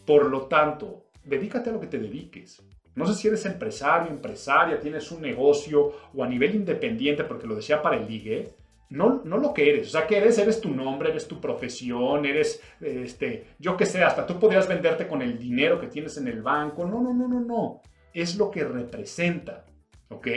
[0.07, 2.63] Por lo tanto, dedícate a lo que te dediques.
[2.95, 7.55] No sé si eres empresario, empresaria, tienes un negocio o a nivel independiente, porque lo
[7.55, 8.53] decía para el ligue,
[8.89, 9.87] no, no lo que eres.
[9.87, 14.03] O sea, que eres, eres tu nombre, eres tu profesión, eres, este, yo qué sé,
[14.03, 16.85] hasta tú podrías venderte con el dinero que tienes en el banco.
[16.85, 17.81] No, no, no, no, no.
[18.13, 19.65] Es lo que representa,
[20.09, 20.27] ¿ok?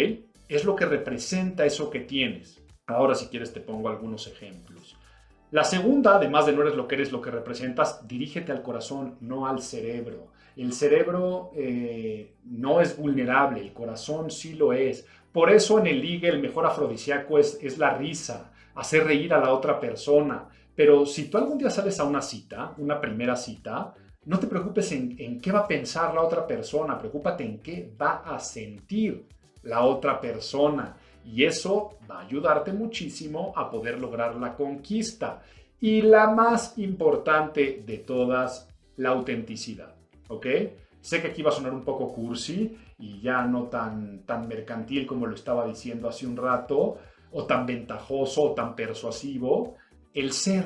[0.49, 2.63] Es lo que representa eso que tienes.
[2.87, 4.97] Ahora, si quieres, te pongo algunos ejemplos.
[5.51, 9.17] La segunda, además de no eres lo que eres, lo que representas, dirígete al corazón,
[9.21, 10.29] no al cerebro.
[10.59, 15.07] El cerebro eh, no es vulnerable, el corazón sí lo es.
[15.31, 19.39] Por eso en el ligue el mejor afrodisíaco es, es la risa, hacer reír a
[19.39, 20.49] la otra persona.
[20.75, 23.95] Pero si tú algún día sales a una cita, una primera cita,
[24.25, 27.95] no te preocupes en, en, qué va a pensar la otra persona, preocúpate en qué
[28.01, 29.29] va a sentir
[29.63, 30.97] la otra persona.
[31.25, 35.41] Y eso va a ayudarte muchísimo a poder lograr la conquista.
[35.81, 39.98] Y la más importante de todas, la autenticidad.
[40.29, 40.47] ¿Ok?
[41.01, 45.07] Sé que aquí va a sonar un poco cursi y ya no tan, tan mercantil
[45.07, 46.99] como lo estaba diciendo hace un rato,
[47.33, 49.77] o tan ventajoso o tan persuasivo,
[50.15, 50.65] el ser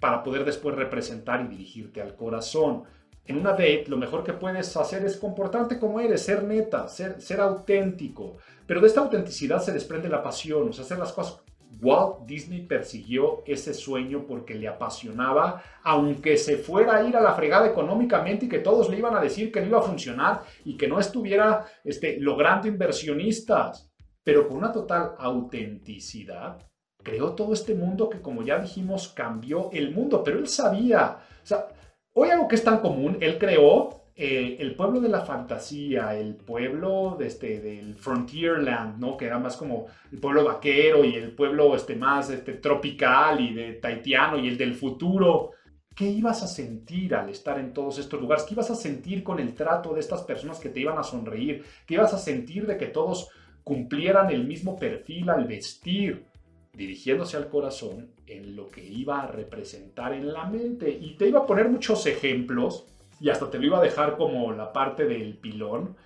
[0.00, 2.84] para poder después representar y dirigirte al corazón.
[3.26, 7.20] En una date lo mejor que puedes hacer es comportarte como eres, ser neta, ser,
[7.20, 8.36] ser auténtico.
[8.66, 11.42] Pero de esta autenticidad se desprende la pasión, o sea, hacer las cosas
[11.80, 17.34] Walt Disney persiguió ese sueño porque le apasionaba, aunque se fuera a ir a la
[17.34, 20.76] fregada económicamente y que todos le iban a decir que no iba a funcionar y
[20.76, 23.90] que no estuviera este, logrando inversionistas,
[24.24, 26.58] pero con una total autenticidad,
[27.02, 31.46] creó todo este mundo que, como ya dijimos, cambió el mundo, pero él sabía, o
[31.46, 31.68] sea,
[32.14, 36.36] hoy algo que es tan común, él creó eh, el pueblo de la fantasía, el
[36.36, 39.14] pueblo de este, del Frontierland, ¿no?
[39.14, 43.52] que era más como el pueblo vaquero y el pueblo este, más este, tropical y
[43.52, 45.50] de taitiano y el del futuro.
[45.94, 48.44] ¿Qué ibas a sentir al estar en todos estos lugares?
[48.44, 51.62] ¿Qué ibas a sentir con el trato de estas personas que te iban a sonreír?
[51.86, 53.28] ¿Qué ibas a sentir de que todos
[53.64, 56.24] cumplieran el mismo perfil al vestir?
[56.72, 60.90] dirigiéndose al corazón en lo que iba a representar en la mente.
[60.90, 62.84] Y te iba a poner muchos ejemplos
[63.20, 65.96] y hasta te lo iba a dejar como la parte del pilón,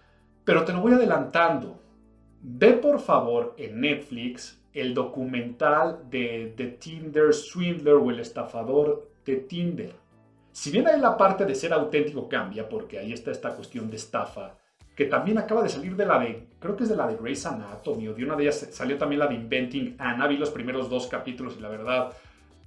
[0.44, 1.78] pero te lo voy adelantando.
[2.42, 9.36] Ve por favor en Netflix el documental de The Tinder Swindler o el estafador de
[9.36, 9.92] Tinder.
[10.52, 13.96] Si bien ahí la parte de ser auténtico cambia, porque ahí está esta cuestión de
[13.96, 14.56] estafa,
[14.96, 17.46] que también acaba de salir de la de, creo que es de la de Grey's
[17.46, 20.90] Anatomy, o de una de ellas salió también la de Inventing Anna, vi los primeros
[20.90, 22.12] dos capítulos y la verdad,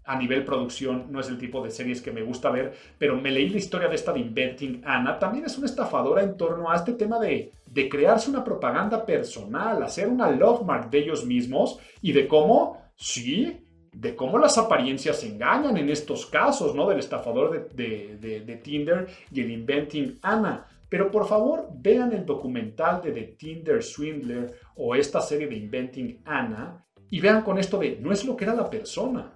[0.05, 3.31] a nivel producción no es el tipo de series que me gusta ver, pero me
[3.31, 6.75] leí la historia de esta de Inventing Anna, también es una estafadora en torno a
[6.75, 11.79] este tema de, de crearse una propaganda personal, hacer una love mark de ellos mismos
[12.01, 13.63] y de cómo, sí,
[13.93, 16.89] de cómo las apariencias engañan en estos casos, ¿no?
[16.89, 20.65] Del estafador de, de, Tinder y el Inventing Anna.
[20.89, 26.21] Pero por favor, vean el documental de The Tinder Swindler o esta serie de Inventing
[26.25, 29.31] Anna y vean con esto de no es lo que era la persona,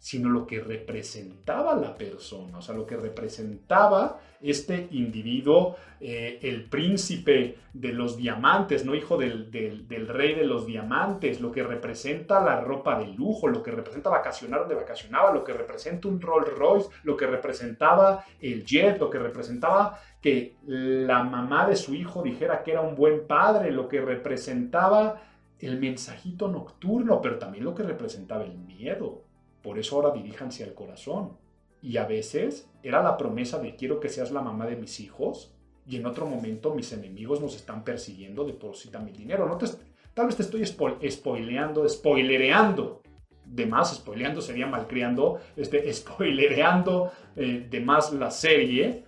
[0.00, 6.64] sino lo que representaba la persona, o sea, lo que representaba este individuo, eh, el
[6.64, 9.50] príncipe de los diamantes, no hijo del,
[10.08, 14.60] rey de los diamantes, lo que representa la ropa de lujo, lo que representa vacacionar
[14.60, 19.18] donde vacacionaba, lo que representa un Rolls Royce, lo que representaba el jet, lo que
[19.18, 24.00] representaba que la mamá de su hijo dijera que era un buen padre, lo que
[24.00, 25.20] representaba
[25.58, 29.24] el mensajito nocturno, pero también lo que representaba el miedo
[29.62, 31.36] por eso ahora diríjanse al corazón.
[31.82, 35.54] Y a veces era la promesa de quiero que seas la mamá de mis hijos
[35.86, 39.46] y en otro momento mis enemigos nos están persiguiendo, deposita mi dinero.
[39.46, 39.66] No te,
[40.14, 43.02] tal vez te estoy spoileando, spoilereando.
[43.44, 49.04] De más, spoileando sería malcriando, este, spoilereando eh, de más la serie.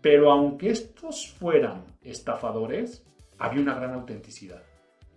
[0.00, 3.04] Pero aunque estos fueran estafadores,
[3.38, 4.62] había una gran autenticidad.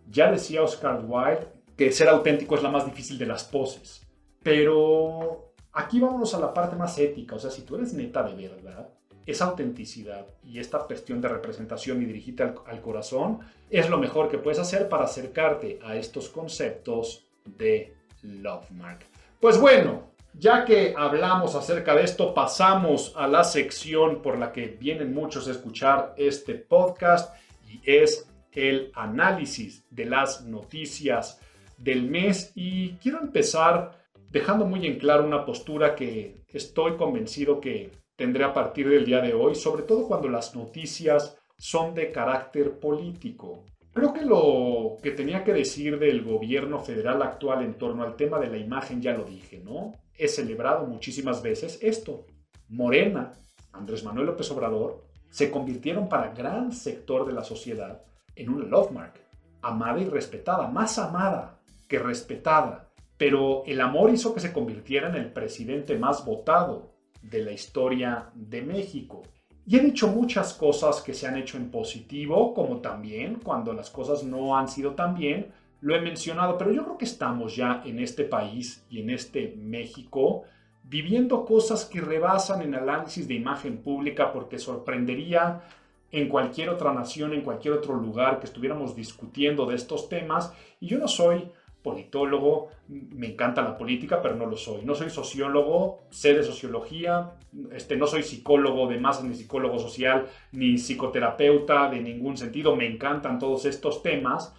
[0.09, 4.05] Ya decía Oscar Wilde que ser auténtico es la más difícil de las poses.
[4.49, 8.47] Pero aquí vámonos a la parte más ética, o sea, si tú eres neta de
[8.47, 8.89] verdad,
[9.27, 14.39] esa autenticidad y esta cuestión de representación y dirigirte al, corazón es lo mejor que
[14.39, 19.05] puedes hacer para acercarte a estos conceptos de Love Mark.
[19.39, 24.65] Pues bueno, ya que hablamos acerca de esto, pasamos a la sección por la que
[24.65, 27.35] vienen muchos a escuchar este podcast
[27.67, 31.39] y es el análisis de las noticias
[31.77, 32.51] del mes.
[32.55, 33.99] Y quiero empezar
[34.31, 39.21] dejando muy en claro una postura que estoy convencido que tendré a partir del día
[39.21, 43.63] de hoy, sobre todo cuando las noticias son de carácter político.
[43.93, 48.39] Creo que lo que tenía que decir del gobierno federal actual en torno al tema
[48.39, 49.93] de la imagen ya lo dije, ¿no?
[50.17, 52.25] He celebrado muchísimas veces esto.
[52.67, 53.31] Morena,
[53.71, 58.01] Andrés Manuel López Obrador, se convirtieron para gran sector de la sociedad
[58.35, 59.13] en una love mark,
[59.61, 62.88] amada y respetada, más amada que respetada
[63.19, 68.29] pero el amor hizo que se convirtiera en el presidente más votado de la historia
[68.33, 69.23] de México.
[69.67, 73.89] Y he dicho muchas cosas que se han hecho en positivo, como también cuando las
[73.89, 75.51] cosas no han sido tan bien,
[75.81, 79.53] lo he mencionado, pero yo creo que estamos ya en este país y en este
[79.57, 80.43] México
[80.83, 85.61] viviendo cosas que rebasan en análisis de imagen pública porque sorprendería
[86.09, 90.53] en cualquier otra nación, en cualquier otro lugar que estuviéramos discutiendo de estos temas.
[90.79, 94.83] Y yo no soy politólogo, me encanta la política, pero no lo soy.
[94.83, 97.31] No soy sociólogo, sé de sociología,
[97.71, 102.75] este, no soy psicólogo de masa, ni psicólogo social, ni psicoterapeuta de ningún sentido.
[102.75, 104.53] Me encantan todos estos temas,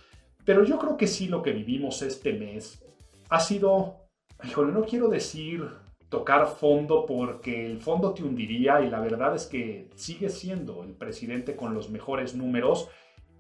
[0.45, 2.85] pero yo creo que sí lo que vivimos este mes
[3.29, 4.09] ha sido,
[4.43, 5.69] híjole, no quiero decir
[6.09, 10.93] tocar fondo porque el fondo te hundiría y la verdad es que sigue siendo el
[10.93, 12.89] presidente con los mejores números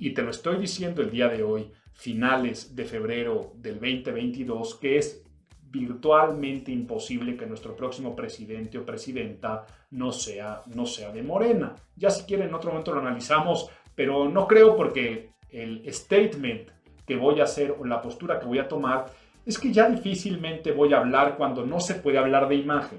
[0.00, 4.96] y te lo estoy diciendo el día de hoy finales de febrero del 2022 que
[4.96, 5.22] es
[5.70, 11.76] virtualmente imposible que nuestro próximo presidente o presidenta no sea, no sea de Morena.
[11.94, 16.70] Ya si quieren en otro momento lo analizamos, pero no creo porque el statement
[17.06, 19.06] que voy a hacer o la postura que voy a tomar
[19.44, 22.98] es que ya difícilmente voy a hablar cuando no se puede hablar de imagen.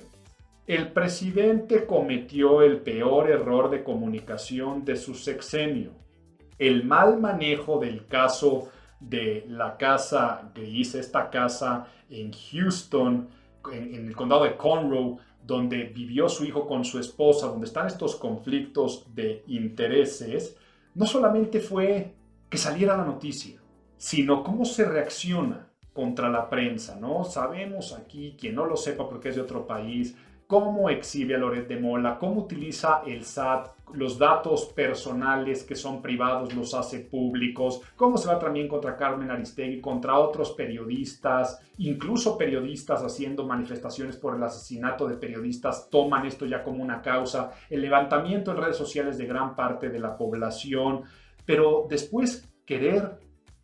[0.67, 5.91] El presidente cometió el peor error de comunicación de su sexenio.
[6.61, 8.69] El mal manejo del caso
[8.99, 13.29] de la casa Gris, esta casa en Houston,
[13.73, 18.15] en, el condado de Conroe, donde vivió su hijo con su esposa, donde están estos
[18.15, 20.55] conflictos de intereses,
[20.93, 22.13] no solamente fue
[22.47, 23.59] que saliera la noticia,
[23.97, 27.23] sino cómo se reacciona contra la prensa, ¿no?
[27.23, 30.15] Sabemos aquí, quien no lo sepa porque es de otro país,
[30.51, 36.01] cómo exhibe a Loret de Mola, cómo utiliza el SAT, los datos personales que son
[36.01, 42.37] privados los hace públicos, cómo se va también contra Carmen Aristegui, contra otros periodistas, incluso
[42.37, 47.79] periodistas haciendo manifestaciones por el asesinato de periodistas toman esto ya como una causa, el
[47.79, 51.03] levantamiento en redes sociales de gran parte de la población,
[51.45, 53.21] pero después querer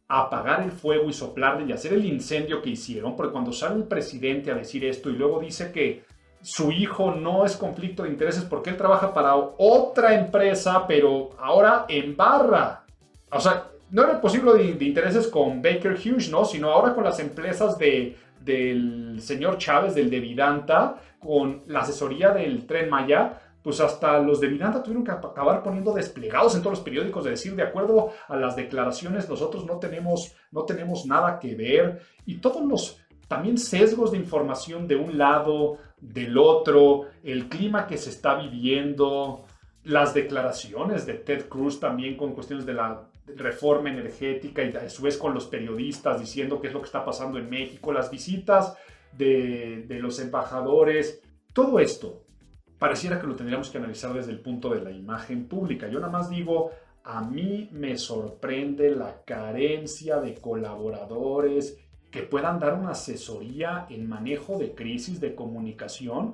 [0.08, 3.90] apagar el fuego y soplarle y hacer el incendio que hicieron, porque cuando sale el
[3.90, 6.06] presidente a decir esto y luego dice que
[6.48, 11.86] su hijo no es conflicto de intereses porque él trabaja para otra empresa, pero ahora
[11.90, 12.86] en barra
[13.32, 16.46] o sea, no era posible de, intereses con Baker Hughes, ¿no?
[16.46, 22.32] Sino ahora con las empresas de, del señor Chávez, del de Vidanta, con la asesoría
[22.32, 26.78] del Tren Maya, pues hasta los de Vidanta tuvieron que acabar poniendo desplegados en todos
[26.78, 31.38] los periódicos de decir, de acuerdo a las declaraciones, nosotros no tenemos, no tenemos nada
[31.40, 32.02] que ver.
[32.26, 37.98] Y todos los también sesgos de información de un lado, del otro, el clima que
[37.98, 39.46] se está viviendo,
[39.84, 45.04] las declaraciones de Ted Cruz también con cuestiones de la reforma energética y a su
[45.04, 48.76] vez con los periodistas diciendo qué es lo que está pasando en México, las visitas
[49.18, 51.22] de, de los embajadores,
[51.54, 52.24] todo esto
[52.78, 55.88] pareciera que lo tendríamos que analizar desde el punto de la imagen pública.
[55.88, 56.72] Yo nada más digo,
[57.04, 61.80] a mí me sorprende la carencia de colaboradores
[62.12, 66.34] que puedan dar una asesoría en manejo de crisis de comunicación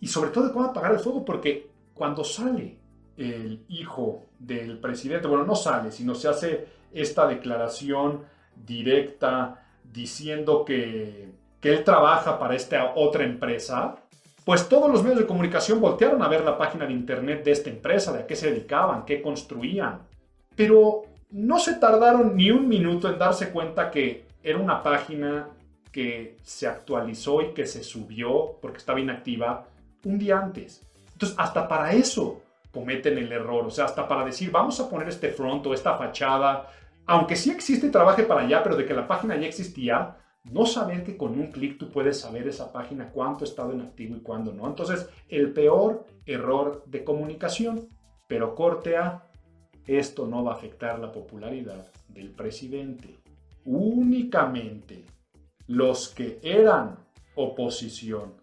[0.00, 2.78] y sobre todo de cómo apagar el fuego, porque cuando sale
[3.16, 8.24] el hijo del presidente, bueno, no sale, sino se hace esta declaración
[8.56, 13.96] directa diciendo que, que él trabaja para esta otra empresa,
[14.44, 17.70] pues todos los medios de comunicación voltearon a ver la página de internet de esta
[17.70, 20.00] empresa, de a qué se dedicaban, qué construían.
[20.56, 25.48] Pero no se tardaron ni un minuto en darse cuenta que era una página
[25.90, 29.66] que se actualizó y que se subió porque estaba inactiva
[30.04, 30.82] un día antes.
[31.12, 33.66] Entonces, hasta para eso cometen el error.
[33.66, 36.68] O sea, hasta para decir, vamos a poner este front o esta fachada,
[37.06, 40.66] aunque sí existe y trabaje para allá, pero de que la página ya existía, no
[40.66, 44.16] saber que con un clic tú puedes saber esa página cuánto ha estado en activo
[44.16, 44.66] y cuándo no.
[44.66, 47.88] Entonces, el peor error de comunicación.
[48.26, 49.28] Pero corte A,
[49.86, 53.21] esto no va a afectar la popularidad del presidente.
[53.64, 55.04] Únicamente
[55.66, 56.98] los que eran
[57.34, 58.34] oposición,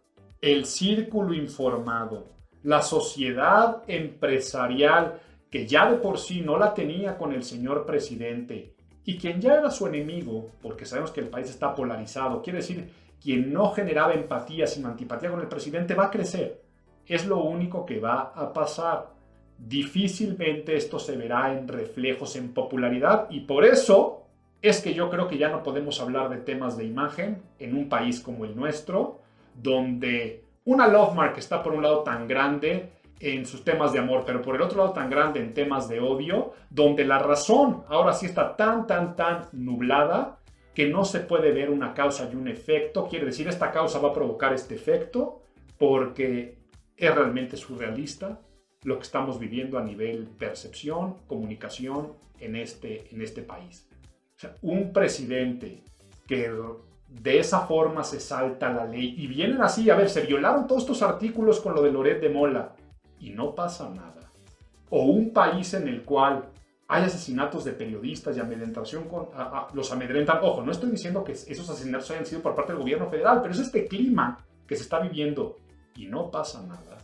[0.42, 2.28] el círculo informado,
[2.64, 8.76] la sociedad empresarial que ya de por sí no la tenía con el señor presidente
[9.04, 12.90] y quien ya era su enemigo, porque sabemos que el país está polarizado, quiere decir,
[13.22, 16.62] quien no generaba empatía, sino antipatía con el presidente, va a crecer.
[17.06, 19.10] Es lo único que va a pasar.
[19.58, 24.29] Difícilmente esto se verá en reflejos en popularidad y por eso
[24.62, 27.88] es que yo creo que ya no podemos hablar de temas de imagen en un
[27.88, 29.22] país como el nuestro,
[29.56, 34.24] donde una love mark está por un lado tan grande en sus temas de amor,
[34.26, 38.14] pero por el otro lado tan grande en temas de odio, donde la razón ahora
[38.14, 40.40] sí está tan, tan, tan nublada
[40.74, 43.08] que no se puede ver una causa y un efecto.
[43.08, 45.42] Quiere decir, esta causa va a provocar este efecto
[45.78, 46.58] porque
[46.96, 48.40] es realmente surrealista
[48.84, 53.89] lo que estamos viviendo a nivel percepción, comunicación en este, en este país.
[54.40, 55.84] O sea, un presidente
[56.26, 56.50] que
[57.10, 60.84] de esa forma se salta la ley y vienen así, a ver, se violaron todos
[60.84, 62.74] estos artículos con lo de Loret de Mola
[63.20, 64.32] y no pasa nada.
[64.90, 66.46] O un país en el cual
[66.88, 69.28] hay asesinatos de periodistas y amedrentación, con,
[69.74, 70.40] los amedrentan.
[70.42, 73.54] Ojo, no estoy diciendo que esos asesinatos hayan sido por parte del gobierno federal, pero
[73.54, 75.58] es este clima que se está viviendo
[75.98, 76.98] y no pasa nada.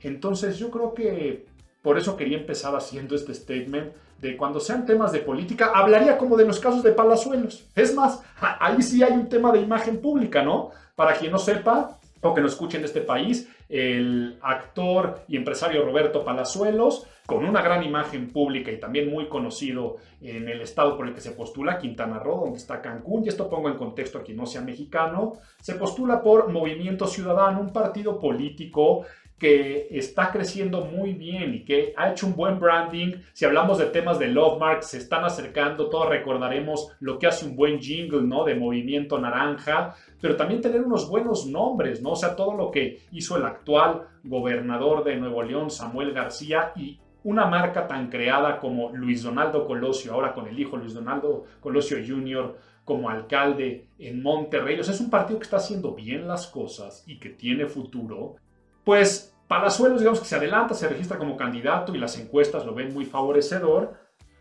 [0.00, 1.46] Entonces yo creo que
[1.82, 6.36] por eso quería empezar haciendo este statement de cuando sean temas de política, hablaría como
[6.36, 7.68] de los casos de Palazuelos.
[7.74, 10.70] Es más, ahí sí hay un tema de imagen pública, ¿no?
[10.94, 15.84] Para quien no sepa o que no escuchen de este país, el actor y empresario
[15.84, 21.06] Roberto Palazuelos, con una gran imagen pública y también muy conocido en el estado por
[21.06, 24.22] el que se postula, Quintana Roo, donde está Cancún, y esto pongo en contexto a
[24.22, 29.06] quien no sea mexicano, se postula por Movimiento Ciudadano, un partido político
[29.40, 33.14] que está creciendo muy bien y que ha hecho un buen branding.
[33.32, 37.46] Si hablamos de temas de Love Mark, se están acercando, todos recordaremos lo que hace
[37.46, 38.44] un buen jingle, ¿no?
[38.44, 42.10] De Movimiento Naranja, pero también tener unos buenos nombres, ¿no?
[42.10, 47.00] O sea, todo lo que hizo el actual gobernador de Nuevo León, Samuel García, y
[47.24, 51.96] una marca tan creada como Luis Donaldo Colosio, ahora con el hijo Luis Donaldo Colosio
[52.06, 54.78] Jr., como alcalde en Monterrey.
[54.78, 58.36] O sea, es un partido que está haciendo bien las cosas y que tiene futuro.
[58.84, 62.94] Pues Palazuelos, digamos que se adelanta, se registra como candidato y las encuestas lo ven
[62.94, 63.94] muy favorecedor,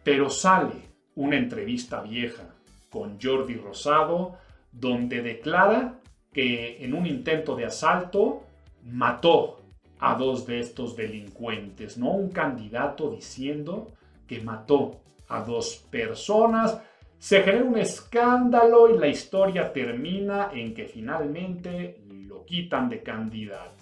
[0.03, 0.75] pero sale
[1.15, 2.53] una entrevista vieja
[2.91, 4.37] con Jordi Rosado,
[4.71, 5.99] donde declara
[6.31, 8.43] que en un intento de asalto
[8.83, 9.61] mató
[9.97, 12.11] a dos de estos delincuentes, ¿no?
[12.11, 13.87] Un candidato diciendo
[14.27, 16.79] que mató a dos personas.
[17.17, 23.78] Se genera un escándalo y la historia termina en que finalmente lo quitan de candidato.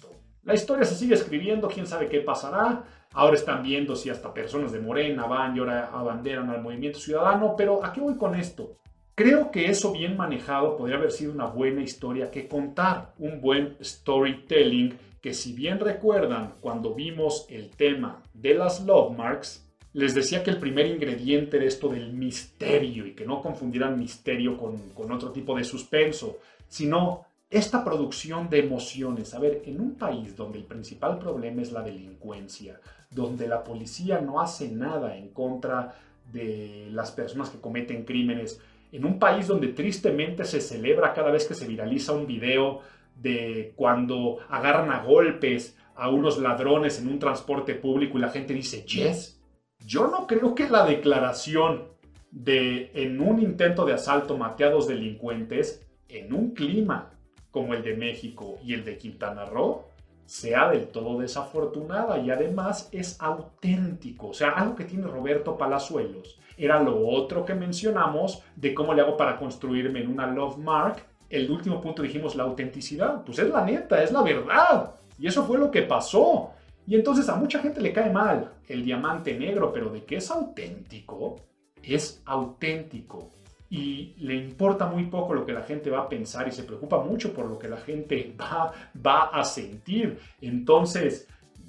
[0.48, 2.82] La historia se sigue escribiendo, quién sabe qué pasará.
[3.12, 7.54] Ahora están viendo si hasta personas de Morena van y ahora abanderan al movimiento ciudadano,
[7.54, 8.78] pero ¿a qué voy con esto?
[9.14, 13.76] Creo que eso bien manejado podría haber sido una buena historia que contar, un buen
[13.82, 20.42] storytelling que si bien recuerdan cuando vimos el tema de las love marks, les decía
[20.42, 25.12] que el primer ingrediente era esto del misterio y que no confundieran misterio con, con
[25.12, 26.38] otro tipo de suspenso,
[26.68, 29.34] sino esta producción de emociones.
[29.34, 32.80] A ver, en un país donde el principal problema es la delincuencia,
[33.10, 35.94] donde la policía no hace nada en contra
[36.32, 38.60] de las personas que cometen crímenes,
[38.92, 42.80] en un país donde tristemente se celebra cada vez que se viraliza un video
[43.16, 48.54] de cuando agarran a golpes a unos ladrones en un transporte público y la gente
[48.54, 49.40] dice, yes,
[49.84, 51.88] yo no creo que la declaración
[52.30, 57.17] de en un intento de asalto mate a dos delincuentes en un clima
[57.50, 59.84] como el de México y el de Quintana Roo
[60.28, 64.28] sea del todo desafortunada y además es auténtico.
[64.28, 69.00] O sea, algo que tiene Roberto Palazuelos era lo otro que mencionamos de cómo le
[69.00, 71.02] hago para construirme en una love mark.
[71.30, 73.24] El último punto dijimos la autenticidad.
[73.24, 74.90] Pues es la neta, es la verdad.
[75.18, 76.50] Y eso fue lo que pasó.
[76.86, 80.30] Y entonces a mucha gente le cae mal el diamante negro, pero de que es
[80.30, 81.36] auténtico,
[81.82, 83.30] es auténtico
[83.70, 87.02] y le importa muy poco lo que la gente va a pensar y se preocupa
[87.02, 88.72] mucho por lo que la gente va,
[89.06, 90.18] va a sentir.
[90.40, 91.28] Entonces,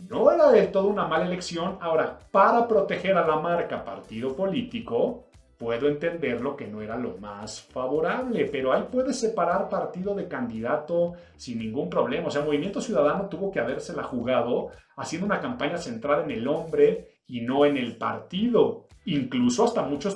[0.10, 1.78] no era del todo una mala elección.
[1.82, 5.26] Ahora, para proteger a la marca partido político,
[5.58, 10.30] puedo entender lo que no era lo más favorable, pero ahí puedes separar partido de
[10.30, 12.28] candidato sin ningún problema.
[12.28, 17.10] O sea, Movimiento Ciudadano tuvo que habérsela jugado haciendo una campaña centrada en el hombre
[17.28, 18.88] y no en el partido.
[19.04, 20.16] Incluso hasta muchos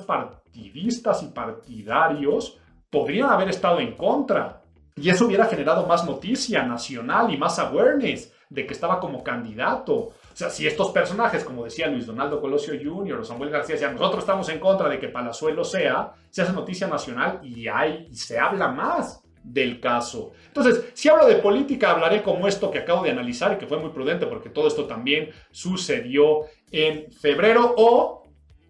[0.54, 4.62] partidistas y partidarios podrían haber estado en contra.
[4.96, 9.94] Y eso hubiera generado más noticia nacional y más awareness de que estaba como candidato.
[9.94, 13.18] O sea, si estos personajes, como decía Luis Donaldo Colosio Jr.
[13.18, 16.86] o Samuel García, decían, nosotros estamos en contra de que Palazuelo sea, se hace noticia
[16.86, 20.32] nacional y, hay, se habla más del caso.
[20.46, 23.78] Entonces, si hablo de política, hablaré como esto que acabo de analizar y que fue
[23.78, 28.23] muy prudente porque todo esto también sucedió en febrero o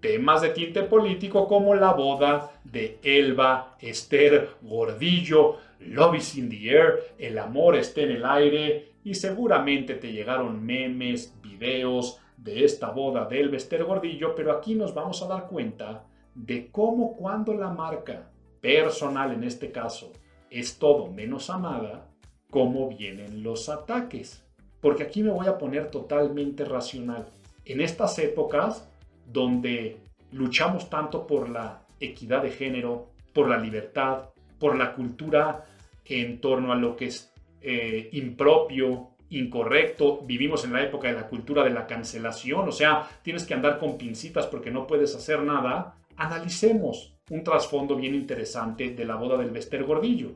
[0.05, 6.69] temas de tinte político como la boda de Elba, Esther Gordillo, Love is in the
[6.69, 12.91] air, el amor está en el aire y seguramente te llegaron memes, videos de esta
[12.91, 17.55] boda de Elba Esther Gordillo, pero aquí nos vamos a dar cuenta de cómo cuando
[17.55, 18.31] la marca
[18.61, 20.13] personal en este caso
[20.51, 22.11] es todo menos amada,
[22.51, 24.45] cómo vienen los ataques.
[24.83, 27.25] Porque aquí me voy a poner totalmente racional.
[27.65, 28.87] En estas épocas
[29.27, 29.99] donde
[30.33, 35.64] luchamos tanto por la equidad de género, por la libertad, por la cultura
[36.05, 40.20] en torno a lo que es eh, impropio, incorrecto.
[40.25, 43.79] Vivimos en la época de la cultura de la cancelación, o sea, tienes que andar
[43.79, 45.97] con pincitas porque no puedes hacer nada.
[46.16, 50.33] Analicemos un trasfondo bien interesante de la boda del Bester Gordillo.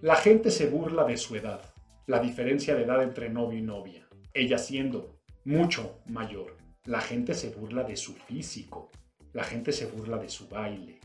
[0.00, 1.60] La gente se burla de su edad,
[2.06, 6.57] la diferencia de edad entre novio y novia, ella siendo mucho mayor.
[6.84, 8.90] La gente se burla de su físico,
[9.32, 11.00] la gente se burla de su baile,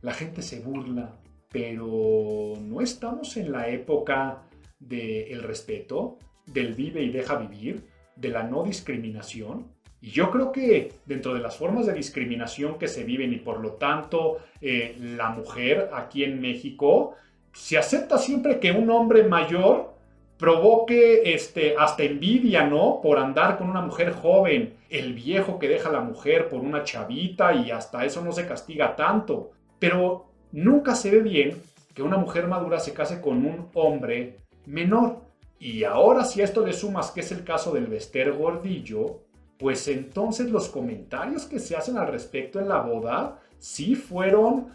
[0.00, 1.18] la gente se burla,
[1.50, 4.42] pero no estamos en la época
[4.78, 9.66] del respeto, del vive y deja vivir, de la no discriminación.
[10.00, 13.60] Y yo creo que dentro de las formas de discriminación que se viven y por
[13.60, 17.14] lo tanto eh, la mujer aquí en México,
[17.52, 19.97] se acepta siempre que un hombre mayor
[20.38, 23.00] provoque este, hasta envidia, ¿no?
[23.02, 26.84] Por andar con una mujer joven, el viejo que deja a la mujer por una
[26.84, 29.50] chavita y hasta eso no se castiga tanto.
[29.78, 31.60] Pero nunca se ve bien
[31.92, 34.36] que una mujer madura se case con un hombre
[34.66, 35.22] menor.
[35.58, 39.22] Y ahora si a esto le sumas que es el caso del Vester Gordillo,
[39.58, 44.68] pues entonces los comentarios que se hacen al respecto en la boda sí fueron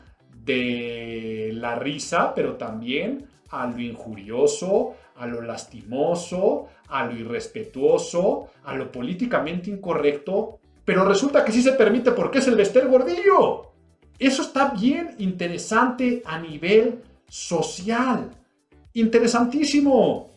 [0.43, 8.75] de la risa, pero también a lo injurioso, a lo lastimoso, a lo irrespetuoso, a
[8.75, 13.71] lo políticamente incorrecto, pero resulta que sí se permite porque es el Bester Gordillo.
[14.19, 18.29] Eso está bien interesante a nivel social.
[18.93, 20.29] Interesantísimo.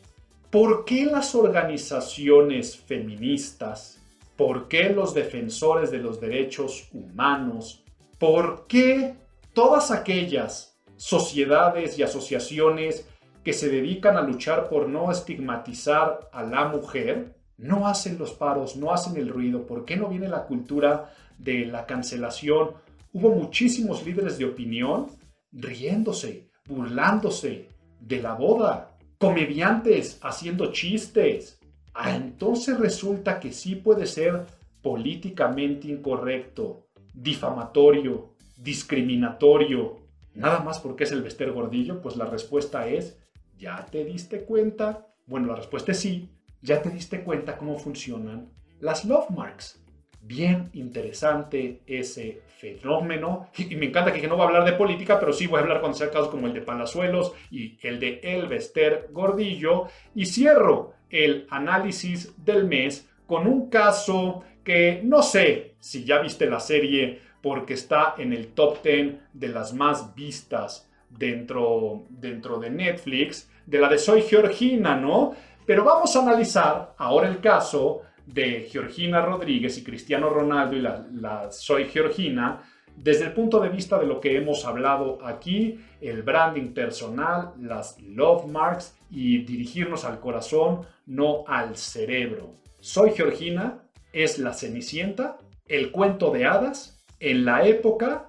[0.51, 4.01] ¿Por qué las organizaciones feministas?
[4.37, 7.85] ¿Por qué los defensores de los derechos humanos?
[8.19, 9.15] ¿Por qué
[9.53, 13.07] todas aquellas sociedades y asociaciones
[13.47, 18.75] que se dedican a luchar por no estigmatizar a la mujer, no hacen los paros,
[18.75, 19.69] no hacen el ruido.
[19.69, 22.73] ¿Por qué no viene la cultura de la cancelación?
[23.13, 25.13] Hubo muchísimos líderes de opinión
[25.53, 27.69] riéndose, burlándose
[28.01, 31.61] de la boda, comediantes haciendo chistes.
[31.95, 34.45] Ah, entonces resulta que sí puede ser
[34.83, 39.99] políticamente incorrecto, difamatorio, discriminatorio,
[40.35, 43.17] nada más porque es el Bester Gordillo, pues la respuesta es,
[43.57, 45.07] ¿ya te diste cuenta?
[45.27, 46.31] Bueno, la respuesta es sí,
[46.63, 48.51] ya te diste cuenta cómo funcionan
[48.81, 49.83] las love marks.
[50.21, 53.49] Bien interesante ese fenómeno.
[53.57, 55.81] Y me encanta que no voy a hablar de política, pero sí voy a hablar
[55.81, 59.87] con casos como el de Palazuelos y el de Elvester Gordillo.
[60.15, 66.51] Y cierro el análisis del mes con un caso que no sé si ya viste
[66.51, 72.71] la serie porque está en el top 10 de las más vistas dentro, dentro de
[72.71, 75.35] Netflix, de la de Soy Georgina, ¿no?
[75.65, 81.51] Pero vamos a analizar ahora el caso de Georgina Rodríguez y Cristiano Ronaldo y la,
[81.51, 82.63] Soy Georgina
[82.97, 88.01] desde el punto de vista de lo que hemos hablado aquí, el branding personal, las
[88.01, 92.55] love marks y dirigirnos al corazón, no al cerebro.
[92.81, 93.83] Soy Georgina
[94.13, 95.37] es la Cenicienta,
[95.69, 98.29] el cuento de hadas en la época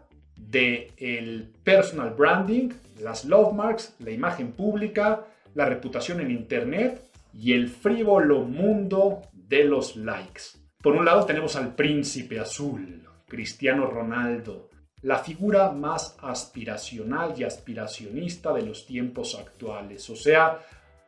[0.50, 2.70] del el personal branding,
[3.00, 9.64] las love marks, la imagen pública, la reputación en internet y el frívolo mundo de
[9.66, 10.44] los likes.
[10.82, 14.70] Por un lado tenemos al príncipe azul, Cristiano Ronaldo,
[15.02, 20.10] la figura más aspiracional y aspiracionista de los tiempos actuales.
[20.10, 20.60] O sea,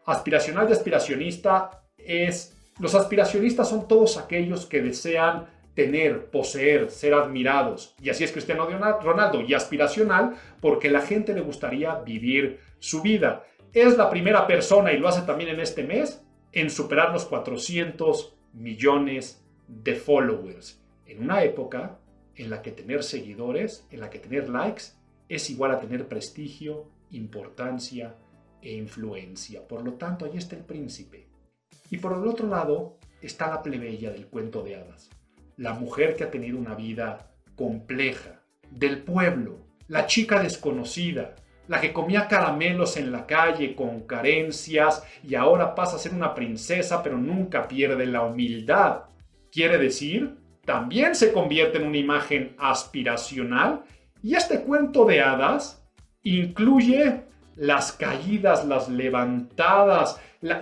[0.06, 2.56] aspiracional y aspiracionista es...
[2.80, 5.48] Los aspiracionistas son todos aquellos que desean
[5.80, 7.96] tener, poseer, ser admirados.
[8.02, 8.68] Y así es Cristiano
[9.02, 9.42] Ronaldo.
[9.42, 13.46] Y aspiracional porque la gente le gustaría vivir su vida.
[13.72, 16.22] Es la primera persona, y lo hace también en este mes,
[16.52, 20.82] en superar los 400 millones de followers.
[21.06, 21.98] En una época
[22.36, 24.84] en la que tener seguidores, en la que tener likes,
[25.30, 28.18] es igual a tener prestigio, importancia
[28.62, 29.66] e influencia.
[29.66, 31.28] Por lo tanto, ahí está el príncipe.
[31.90, 35.10] Y por el otro lado está la plebeya del cuento de hadas.
[35.60, 38.40] La mujer que ha tenido una vida compleja,
[38.72, 39.58] del pueblo,
[39.90, 41.36] la chica desconocida,
[41.68, 46.34] la que comía caramelos en la calle con carencias y ahora pasa a ser una
[46.34, 49.02] princesa pero nunca pierde la humildad.
[49.52, 53.84] Quiere decir, también se convierte en una imagen aspiracional
[54.24, 55.86] y este cuento de hadas
[56.24, 57.24] incluye
[57.60, 60.20] las caídas, las levantadas,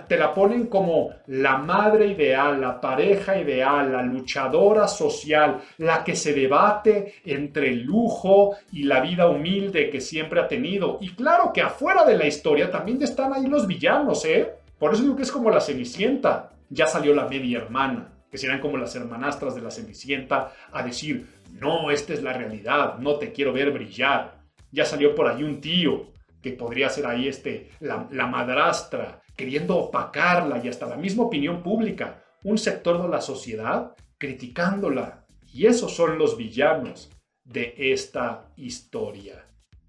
[0.08, 6.16] te la ponen como la madre ideal, la pareja ideal, la luchadora social, la que
[6.16, 10.98] se debate entre el lujo y la vida humilde que siempre ha tenido.
[11.00, 14.54] Y claro que afuera de la historia también están ahí los villanos, ¿eh?
[14.78, 16.50] Por eso digo que es como la Cenicienta.
[16.70, 21.26] Ya salió la media hermana, que serán como las hermanastras de la Cenicienta, a decir,
[21.52, 24.38] no, esta es la realidad, no te quiero ver brillar.
[24.72, 29.76] Ya salió por ahí un tío que podría ser ahí este, la, la madrastra, queriendo
[29.76, 35.26] opacarla y hasta la misma opinión pública, un sector de la sociedad criticándola.
[35.52, 37.10] Y esos son los villanos
[37.44, 39.46] de esta historia.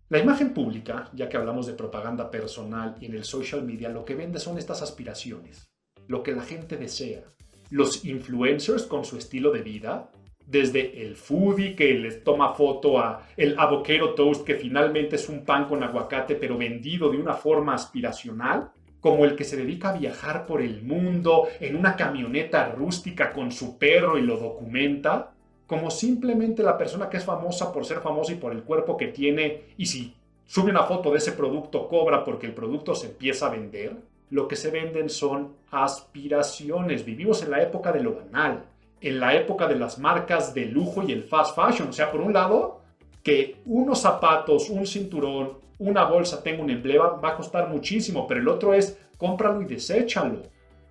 [0.10, 4.06] La imagen pública, ya que hablamos de propaganda personal y en el social media, lo
[4.06, 5.70] que vende son estas aspiraciones,
[6.08, 7.24] lo que la gente desea.
[7.70, 10.10] Los influencers con su estilo de vida,
[10.50, 15.46] desde el foodie que les toma foto a el avocado toast que finalmente es un
[15.46, 19.98] pan con aguacate pero vendido de una forma aspiracional, como el que se dedica a
[19.98, 25.32] viajar por el mundo en una camioneta rústica con su perro y lo documenta,
[25.68, 29.08] como simplemente la persona que es famosa por ser famosa y por el cuerpo que
[29.08, 30.16] tiene y si
[30.48, 33.96] sube una foto de ese producto cobra porque el producto se empieza a vender,
[34.32, 37.06] lo que se venden son aspiraciones.
[37.06, 38.64] Vivimos en la época de lo banal
[39.02, 41.90] en la época de las marcas de lujo y el fast fashion.
[41.90, 42.82] O sea, por un lado,
[43.24, 48.40] que unos zapatos, un cinturón, una bolsa tenga un emblema va a costar muchísimo, pero
[48.40, 50.44] el otro es cómpralo y deséchalo.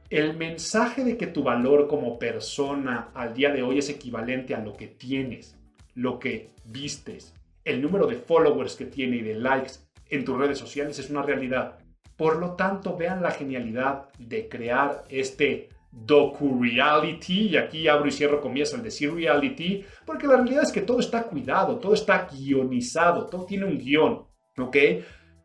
[0.09, 4.61] El mensaje de que tu valor como persona al día de hoy es equivalente a
[4.61, 5.57] lo que tienes,
[5.95, 7.35] lo que vistes,
[7.65, 9.73] el número de followers que tiene y de likes
[10.09, 11.79] en tus redes sociales es una realidad.
[12.17, 15.69] Por lo tanto, vean la genialidad de crear este
[16.07, 20.83] docu-reality, y aquí abro y cierro comienzo el decir reality, porque la realidad es que
[20.83, 24.27] todo está cuidado, todo está guionizado, todo tiene un guion,
[24.59, 24.77] ¿ok?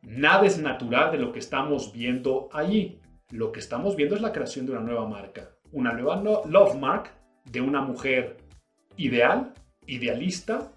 [0.03, 2.99] Nada es natural de lo que estamos viendo allí.
[3.31, 7.09] Lo que estamos viendo es la creación de una nueva marca, una nueva love mark
[7.45, 8.37] de una mujer
[8.97, 9.53] ideal,
[9.87, 10.71] idealista,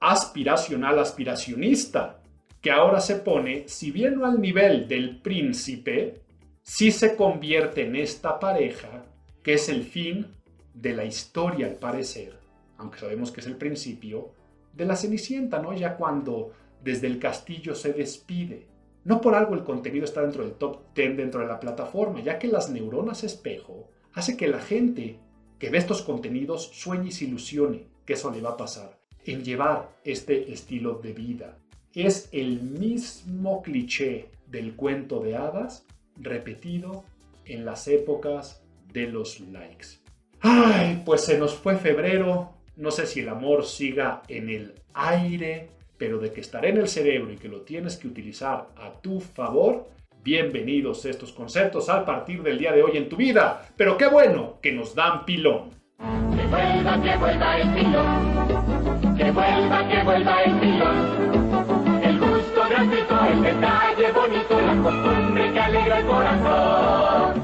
[0.00, 2.20] aspiracional, aspiracionista,
[2.60, 6.22] que ahora se pone, si bien no al nivel del príncipe,
[6.62, 9.04] si se convierte en esta pareja
[9.42, 10.26] que es el fin
[10.74, 12.38] de la historia al parecer,
[12.78, 14.32] aunque sabemos que es el principio,
[14.74, 15.72] de la Cenicienta, ¿no?
[15.72, 18.66] Ya cuando desde el castillo se despide.
[19.04, 22.38] No por algo el contenido está dentro del top 10 dentro de la plataforma, ya
[22.38, 25.18] que las neuronas espejo hace que la gente
[25.58, 29.44] que ve estos contenidos sueñe y se ilusione que eso le va a pasar en
[29.44, 31.58] llevar este estilo de vida.
[31.94, 35.86] Es el mismo cliché del cuento de hadas
[36.16, 37.04] repetido
[37.44, 38.59] en las épocas
[38.92, 40.00] de los likes.
[40.40, 45.68] Ay, pues se nos fue febrero, no sé si el amor siga en el aire,
[45.98, 49.20] pero de que estará en el cerebro y que lo tienes que utilizar a tu
[49.20, 49.86] favor,
[50.24, 53.68] bienvenidos estos conceptos al partir del día de hoy en tu vida.
[53.76, 55.70] Pero qué bueno que nos dan pilón.
[55.98, 59.16] Que vuelva, que vuelva el pilón.
[59.16, 62.02] Que vuelva, que vuelva el pilón.
[62.02, 67.39] El gusto gratuito, el detalle bonito, la costumbre que alegra el corazón.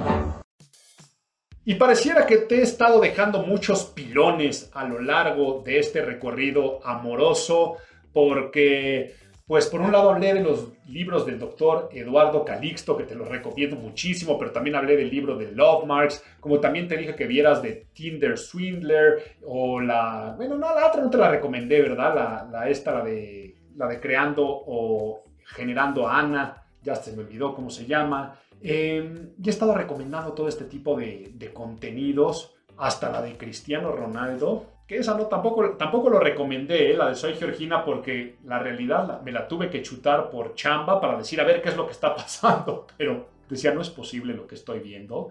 [1.68, 6.78] Y pareciera que te he estado dejando muchos pilones a lo largo de este recorrido
[6.86, 7.78] amoroso,
[8.12, 9.16] porque,
[9.48, 13.28] pues por un lado hablé de los libros del doctor Eduardo Calixto, que te los
[13.28, 17.26] recomiendo muchísimo, pero también hablé del libro de Love Marks, como también te dije que
[17.26, 22.48] vieras de Tinder Swindler, o la, bueno, no, la otra no te la recomendé, ¿verdad?
[22.48, 27.56] La, esta, la de, la de Creando o Generando a Ana, ya se me olvidó
[27.56, 28.38] cómo se llama.
[28.68, 34.98] Eh, he estado recomendando todo este tipo de, contenidos, hasta la de Cristiano Ronaldo, que
[34.98, 39.30] esa no tampoco, tampoco lo recomendé, eh, la de Soy Georgina, porque la realidad me
[39.30, 42.12] la tuve que chutar por chamba para decir a ver qué es lo que está
[42.16, 45.30] pasando, pero decía no es posible lo que estoy viendo.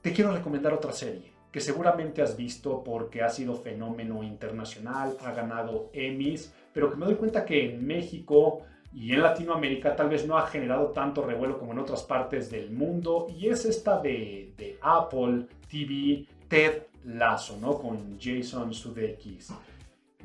[0.00, 5.32] Te quiero recomendar otra serie que seguramente has visto porque ha sido fenómeno internacional, ha
[5.32, 8.62] ganado Emmys, pero que me doy cuenta que en México
[8.92, 12.70] y en Latinoamérica tal vez no ha generado tanto revuelo como en otras partes del
[12.70, 17.78] mundo y es esta de, Apple TV, Ted Lasso, ¿no?
[17.78, 19.52] Con Jason Sudeikis.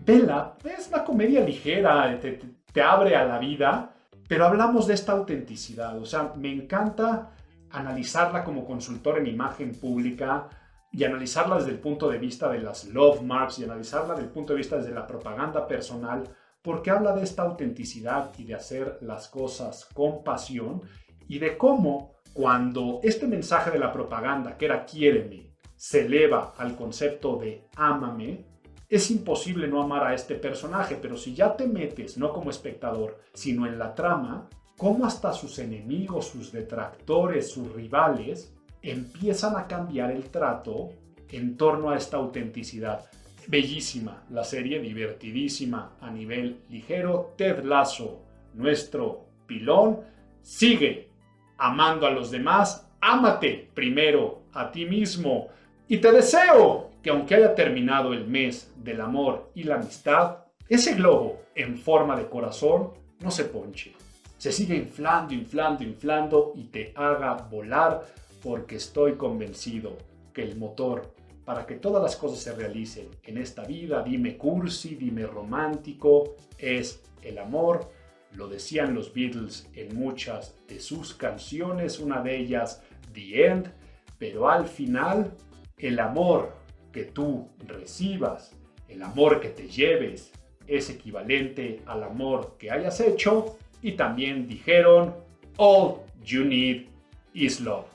[0.05, 2.39] Vela es una comedia ligera, te,
[2.72, 3.93] te abre a la vida,
[4.28, 7.32] pero hablamos de esta autenticidad, o sea, me encanta
[7.70, 10.47] analizarla como consultor en imagen pública
[10.91, 14.32] y analizarla desde el punto de vista de las love marks y analizarla desde el
[14.32, 16.24] punto de vista desde la propaganda personal
[16.64, 20.82] porque habla de esta autenticidad y de hacer las cosas con pasión
[21.28, 26.76] y de cómo cuando este mensaje de la propaganda, que era quiéreme, se eleva al
[26.76, 28.45] concepto de ámame,
[28.89, 33.20] es imposible no amar a este personaje, pero si ya te metes no como espectador,
[33.34, 40.11] sino en la trama, cómo hasta sus enemigos, sus detractores, sus rivales, empiezan a cambiar
[40.11, 40.89] el trato
[41.30, 43.09] en torno a esta autenticidad.
[43.48, 47.34] Bellísima la serie, divertidísima a nivel ligero.
[47.38, 48.24] Ted Lasso,
[48.54, 50.02] nuestro pilón,
[50.41, 51.10] sigue
[51.58, 52.89] amando a los demás.
[53.02, 55.50] Ámate primero a ti mismo.
[55.88, 60.96] Y te deseo que aunque haya terminado el mes del amor y la amistad, ese
[60.96, 63.94] globo en forma de corazón no se ponche.
[64.38, 68.06] Se sigue inflando, inflando, inflando y te haga volar
[68.41, 69.98] porque estoy convencido
[70.34, 71.14] que el motor
[71.46, 77.02] para que todas las cosas se realicen en esta vida, dime cursi, dime romántico, es
[77.22, 77.91] el amor.
[78.32, 82.82] Lo decían los Beatles en muchas de sus canciones, una de ellas
[83.14, 83.72] The End,
[84.18, 85.34] pero al final
[85.78, 86.56] el amor
[86.91, 88.56] que tú recibas,
[88.88, 90.32] el amor que te lleves,
[90.66, 95.14] es equivalente al amor que hayas hecho y también dijeron,
[95.58, 96.86] all you need
[97.34, 97.86] is love.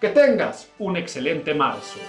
[0.00, 2.00] Que tengas un excelente marzo.